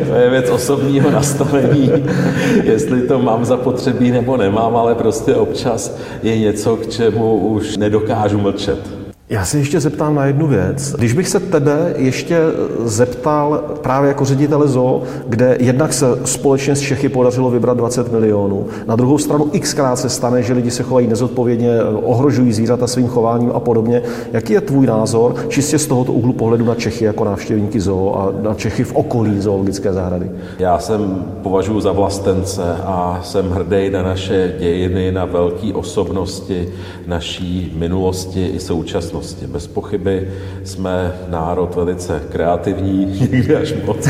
to 0.07 0.15
je 0.15 0.29
věc 0.29 0.49
osobního 0.49 1.11
nastavení, 1.11 1.91
jestli 2.63 3.01
to 3.01 3.19
mám 3.19 3.45
zapotřebí 3.45 4.11
nebo 4.11 4.37
nemám, 4.37 4.75
ale 4.75 4.95
prostě 4.95 5.35
občas 5.35 5.97
je 6.23 6.39
něco, 6.39 6.75
k 6.75 6.87
čemu 6.87 7.37
už 7.37 7.77
nedokážu 7.77 8.37
mlčet. 8.37 9.06
Já 9.29 9.45
se 9.45 9.57
ještě 9.57 9.79
zeptám 9.79 10.15
na 10.15 10.25
jednu 10.25 10.47
věc. 10.47 10.95
Když 10.97 11.13
bych 11.13 11.27
se 11.27 11.39
tebe 11.39 11.93
ještě 11.97 12.39
zeptal 12.83 13.63
právě 13.81 14.07
jako 14.07 14.25
ředitele 14.25 14.67
ZO, 14.67 15.03
kde 15.27 15.57
jednak 15.59 15.93
se 15.93 16.05
společně 16.25 16.75
s 16.75 16.79
Čechy 16.79 17.09
podařilo 17.09 17.49
vybrat 17.49 17.77
20 17.77 18.11
milionů, 18.11 18.65
na 18.87 18.95
druhou 18.95 19.17
stranu 19.17 19.51
xkrát 19.59 19.99
se 19.99 20.09
stane, 20.09 20.43
že 20.43 20.53
lidi 20.53 20.71
se 20.71 20.83
chovají 20.83 21.07
nezodpovědně, 21.07 21.83
ohrožují 21.83 22.53
zvířata 22.53 22.87
svým 22.87 23.07
chováním 23.07 23.51
a 23.53 23.59
podobně. 23.59 24.01
Jaký 24.31 24.53
je 24.53 24.61
tvůj 24.61 24.87
názor 24.87 25.35
čistě 25.49 25.79
z 25.79 25.87
tohoto 25.87 26.13
úhlu 26.13 26.33
pohledu 26.33 26.65
na 26.65 26.75
Čechy 26.75 27.05
jako 27.05 27.23
návštěvníky 27.23 27.79
ZO 27.79 28.15
a 28.15 28.33
na 28.41 28.53
Čechy 28.53 28.83
v 28.83 28.95
okolí 28.95 29.41
zoologické 29.41 29.93
zahrady? 29.93 30.31
Já 30.59 30.79
jsem 30.79 31.25
považuji 31.43 31.79
za 31.81 31.91
vlastence 31.91 32.63
a 32.83 33.19
jsem 33.23 33.49
hrdý 33.49 33.89
na 33.89 34.03
naše 34.03 34.55
dějiny, 34.59 35.11
na 35.11 35.25
velké 35.25 35.73
osobnosti 35.73 36.69
naší 37.07 37.73
minulosti 37.75 38.47
i 38.47 38.59
současnosti 38.59 39.16
budoucnosti. 39.17 39.47
Bez 39.47 39.67
pochyby 39.67 40.29
jsme 40.63 41.13
národ 41.29 41.75
velice 41.75 42.21
kreativní, 42.31 43.05
někdy 43.19 43.55
až 43.55 43.73
moc. 43.85 44.07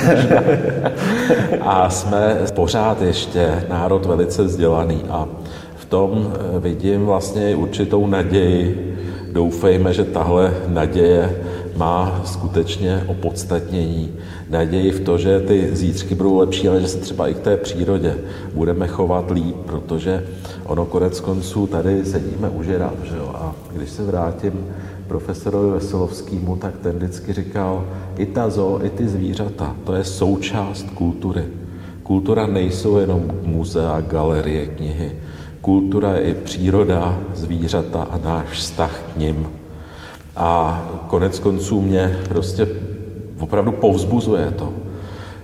a 1.62 1.89
jsme 1.89 2.38
pořád 2.56 3.02
ještě 3.02 3.63
národ 3.70 4.06
velice 4.06 4.43
vzdělaný. 4.43 5.02
A 5.10 5.28
v 5.76 5.86
tom 5.86 6.34
eh, 6.34 6.60
vidím 6.60 7.06
vlastně 7.06 7.56
určitou 7.56 8.08
naději. 8.08 8.93
Doufejme, 9.32 9.93
že 9.93 10.04
tahle 10.04 10.54
naděje 10.67 11.36
má 11.76 12.22
skutečně 12.26 13.04
opodstatnění. 13.08 14.13
Naději 14.50 14.91
v 14.91 15.00
to, 15.00 15.17
že 15.17 15.39
ty 15.39 15.70
zítřky 15.72 16.15
budou 16.15 16.38
lepší, 16.38 16.70
ale 16.70 16.82
že 16.82 16.88
se 16.88 16.98
třeba 16.98 17.28
i 17.28 17.34
k 17.34 17.39
té 17.39 17.58
přírodě 17.58 18.17
budeme 18.54 18.88
chovat 18.88 19.32
líp, 19.32 19.56
protože 19.65 20.24
ono 20.65 20.86
konec 20.86 21.20
konců 21.20 21.67
tady 21.67 22.06
sedíme 22.06 22.50
u 22.50 22.63
žirav, 22.63 22.93
že 23.04 23.17
jo? 23.17 23.32
A 23.36 23.56
když 23.74 23.89
se 23.89 24.04
vrátím 24.04 24.65
profesorovi 25.08 25.72
Veselovskému, 25.72 26.56
tak 26.56 26.78
ten 26.78 26.96
vždycky 26.96 27.34
říkal, 27.34 27.86
i 28.17 28.26
ta 28.26 28.50
zoo, 28.50 28.80
i 28.86 28.89
ty 28.89 29.08
zvířata, 29.08 29.76
to 29.84 29.93
je 29.93 30.04
součást 30.04 30.89
kultury. 30.93 31.43
Kultura 32.04 32.48
nejsou 32.48 32.98
jenom 32.98 33.32
muzea, 33.43 34.02
galerie, 34.02 34.65
knihy. 34.65 35.12
Kultura 35.62 36.12
je 36.12 36.22
i 36.22 36.34
příroda, 36.34 37.20
zvířata 37.34 38.08
a 38.12 38.17
náš 38.17 38.48
vztah 38.48 39.02
k 39.13 39.17
nim. 39.17 39.48
A 40.36 40.82
konec 41.08 41.39
konců 41.39 41.82
mě 41.82 42.20
prostě 42.30 42.67
opravdu 43.39 43.72
povzbuzuje 43.72 44.52
to, 44.52 44.74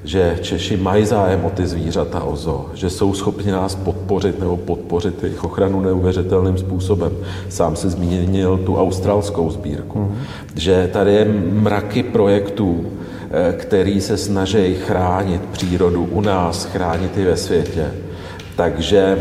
že 0.03 0.37
Češi 0.41 0.77
mají 0.77 1.05
zájem 1.05 1.45
o 1.45 1.49
ty 1.49 1.67
zvířata, 1.67 2.23
o 2.23 2.35
zoo, 2.35 2.69
že 2.73 2.89
jsou 2.89 3.13
schopni 3.13 3.51
nás 3.51 3.75
podpořit 3.75 4.39
nebo 4.39 4.57
podpořit 4.57 5.23
jejich 5.23 5.43
ochranu 5.43 5.81
neuvěřitelným 5.81 6.57
způsobem. 6.57 7.11
Sám 7.49 7.75
se 7.75 7.89
zmínil 7.89 8.57
tu 8.57 8.77
australskou 8.77 9.49
sbírku, 9.49 9.99
mm. 9.99 10.15
že 10.55 10.89
tady 10.93 11.13
je 11.13 11.25
mraky 11.51 12.03
projektů, 12.03 12.85
eh, 13.31 13.53
který 13.53 14.01
se 14.01 14.17
snaží 14.17 14.75
chránit 14.75 15.41
přírodu 15.51 16.07
u 16.11 16.21
nás, 16.21 16.65
chránit 16.65 17.17
i 17.17 17.25
ve 17.25 17.37
světě. 17.37 17.91
Takže 18.55 19.17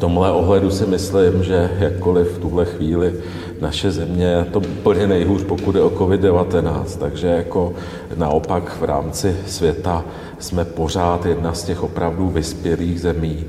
tomhle 0.00 0.32
ohledu 0.32 0.70
si 0.70 0.86
myslím, 0.86 1.44
že 1.44 1.70
jakkoliv 1.78 2.28
v 2.28 2.38
tuhle 2.38 2.64
chvíli 2.64 3.14
naše 3.60 3.90
země 3.90 4.46
to 4.52 4.58
úplně 4.58 5.06
nejhůř, 5.06 5.42
pokud 5.42 5.74
je 5.74 5.82
o 5.82 5.90
COVID-19. 5.90 6.84
Takže 6.98 7.26
jako 7.26 7.72
naopak 8.16 8.76
v 8.80 8.84
rámci 8.84 9.36
světa 9.46 10.04
jsme 10.38 10.64
pořád 10.64 11.26
jedna 11.26 11.52
z 11.52 11.64
těch 11.64 11.82
opravdu 11.82 12.28
vyspělých 12.28 13.00
zemí, 13.00 13.44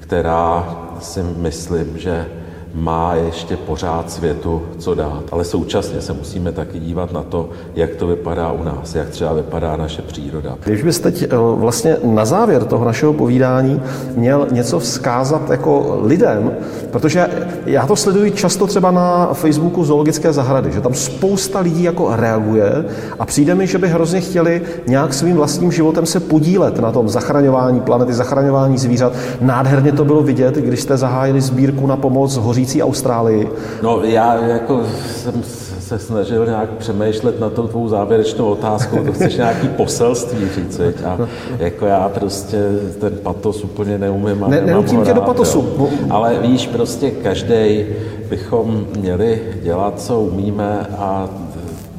která 0.00 0.76
si 1.00 1.22
myslím, 1.22 1.98
že 1.98 2.26
má 2.74 3.14
ještě 3.14 3.56
pořád 3.56 4.10
světu 4.10 4.62
co 4.78 4.94
dát. 4.94 5.22
Ale 5.32 5.44
současně 5.44 6.00
se 6.00 6.12
musíme 6.12 6.52
taky 6.52 6.80
dívat 6.80 7.12
na 7.12 7.22
to, 7.22 7.48
jak 7.74 7.94
to 7.94 8.06
vypadá 8.06 8.52
u 8.52 8.64
nás, 8.64 8.94
jak 8.94 9.08
třeba 9.08 9.32
vypadá 9.32 9.76
naše 9.76 10.02
příroda. 10.02 10.56
Když 10.64 10.82
bys 10.82 11.00
teď 11.00 11.22
eh, 11.22 11.28
vlastně 11.54 11.96
na 12.02 12.24
závěr 12.24 12.64
toho 12.64 12.84
našeho 12.84 13.12
povídání 13.12 13.82
měl 14.16 14.46
něco 14.50 14.78
vzkázat 14.78 15.50
jako 15.50 16.00
lidem, 16.02 16.52
protože 16.90 17.28
já 17.66 17.86
to 17.86 17.96
sleduji 17.96 18.30
často 18.30 18.66
třeba 18.66 18.90
na 18.90 19.34
Facebooku 19.34 19.84
Zoologické 19.84 20.32
zahrady, 20.32 20.72
že 20.72 20.80
tam 20.80 20.94
spousta 20.94 21.60
lidí 21.60 21.82
jako 21.82 22.16
reaguje 22.16 22.84
a 23.18 23.26
přijde 23.26 23.54
mi, 23.54 23.66
že 23.66 23.78
by 23.78 23.88
hrozně 23.88 24.20
chtěli 24.20 24.62
nějak 24.86 25.14
svým 25.14 25.36
vlastním 25.36 25.72
životem 25.72 26.06
se 26.06 26.20
podílet 26.20 26.78
na 26.78 26.92
tom 26.92 27.08
zachraňování 27.08 27.80
planety, 27.80 28.12
zachraňování 28.12 28.78
zvířat. 28.78 29.12
Nádherně 29.40 29.92
to 29.92 30.04
bylo 30.04 30.22
vidět, 30.22 30.54
když 30.54 30.80
jste 30.80 30.96
zahájili 30.96 31.40
sbírku 31.40 31.86
na 31.86 31.96
pomoc 31.96 32.36
hoří 32.36 32.63
hořící 32.64 32.82
Austrálii? 32.82 33.50
No 33.82 34.00
já 34.02 34.34
jako 34.34 34.82
jsem 35.14 35.42
se 35.80 35.98
snažil 35.98 36.46
nějak 36.46 36.70
přemýšlet 36.70 37.40
na 37.40 37.50
to 37.50 37.68
tvou 37.68 37.88
závěrečnou 37.88 38.46
otázku, 38.46 38.96
to 38.96 39.12
chceš 39.12 39.36
nějaký 39.36 39.68
poselství 39.68 40.48
říct, 40.54 40.80
a 41.04 41.18
jako 41.58 41.86
já 41.86 42.08
prostě 42.08 42.58
ten 43.00 43.12
patos 43.22 43.64
úplně 43.64 43.98
neumím 43.98 44.44
a 44.44 44.48
ne, 44.48 44.60
Nenutím 44.60 45.04
tě 45.04 45.14
do 45.14 45.20
patosu. 45.20 45.74
Jo. 45.78 45.88
Ale 46.10 46.38
víš, 46.42 46.66
prostě 46.66 47.10
každý 47.10 47.84
bychom 48.28 48.86
měli 48.98 49.40
dělat, 49.62 50.00
co 50.00 50.20
umíme 50.20 50.86
a 50.98 51.28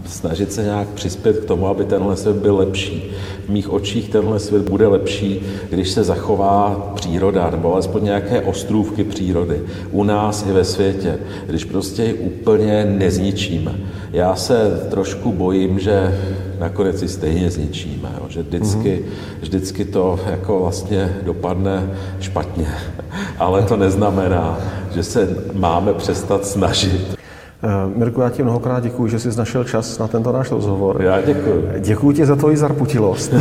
snažit 0.05 0.53
se 0.53 0.63
nějak 0.63 0.87
přispět 0.87 1.39
k 1.39 1.45
tomu, 1.45 1.67
aby 1.67 1.85
tenhle 1.85 2.17
svět 2.17 2.35
byl 2.35 2.55
lepší. 2.57 3.11
V 3.45 3.49
mých 3.49 3.69
očích 3.69 4.09
tenhle 4.09 4.39
svět 4.39 4.69
bude 4.69 4.87
lepší, 4.87 5.41
když 5.69 5.89
se 5.89 6.03
zachová 6.03 6.91
příroda, 6.95 7.49
nebo 7.49 7.73
alespoň 7.73 8.03
nějaké 8.03 8.41
ostrůvky 8.41 9.03
přírody. 9.03 9.61
U 9.91 10.03
nás 10.03 10.45
i 10.47 10.51
ve 10.51 10.63
světě, 10.63 11.17
když 11.47 11.65
prostě 11.65 12.03
ji 12.03 12.13
úplně 12.13 12.85
nezničíme. 12.85 13.75
Já 14.11 14.35
se 14.35 14.87
trošku 14.89 15.31
bojím, 15.31 15.79
že 15.79 16.19
nakonec 16.59 17.01
ji 17.01 17.07
stejně 17.07 17.51
zničíme, 17.51 18.09
jo? 18.17 18.25
že 18.29 18.43
vždycky, 18.43 19.03
mm-hmm. 19.03 19.41
vždycky 19.41 19.85
to 19.85 20.19
jako 20.29 20.59
vlastně 20.59 21.17
dopadne 21.23 21.89
špatně. 22.19 22.67
Ale 23.39 23.61
to 23.61 23.77
neznamená, 23.77 24.59
že 24.93 25.03
se 25.03 25.35
máme 25.53 25.93
přestat 25.93 26.45
snažit. 26.45 27.24
Eh, 27.65 27.69
Mirku, 27.95 28.21
já 28.21 28.29
ti 28.29 28.43
mnohokrát 28.43 28.83
děkuji, 28.83 29.07
že 29.07 29.19
jsi 29.19 29.37
našel 29.37 29.63
čas 29.63 29.99
na 29.99 30.07
tento 30.07 30.31
náš 30.31 30.51
rozhovor. 30.51 31.01
Já 31.01 31.21
děkuji. 31.21 31.69
Děkuji 31.79 32.11
ti 32.11 32.25
za 32.25 32.35
tvoji 32.35 32.57
zarputilost. 32.57 33.33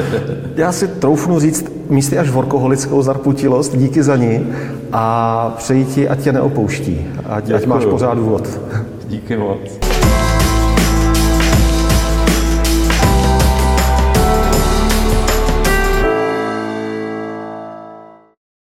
já 0.56 0.72
si 0.72 0.88
troufnu 0.88 1.40
říct 1.40 1.72
místy 1.88 2.18
až 2.18 2.30
vorkoholickou 2.30 3.02
zarputilost, 3.02 3.76
díky 3.76 4.02
za 4.02 4.16
ní 4.16 4.46
a 4.92 5.54
přeji 5.58 5.84
ti, 5.84 6.08
ať 6.08 6.20
tě 6.20 6.32
neopouští, 6.32 7.06
ať, 7.26 7.50
ať 7.50 7.66
máš 7.66 7.84
pořád 7.84 8.14
důvod. 8.14 8.60
Díky 9.08 9.36
moc. 9.36 9.95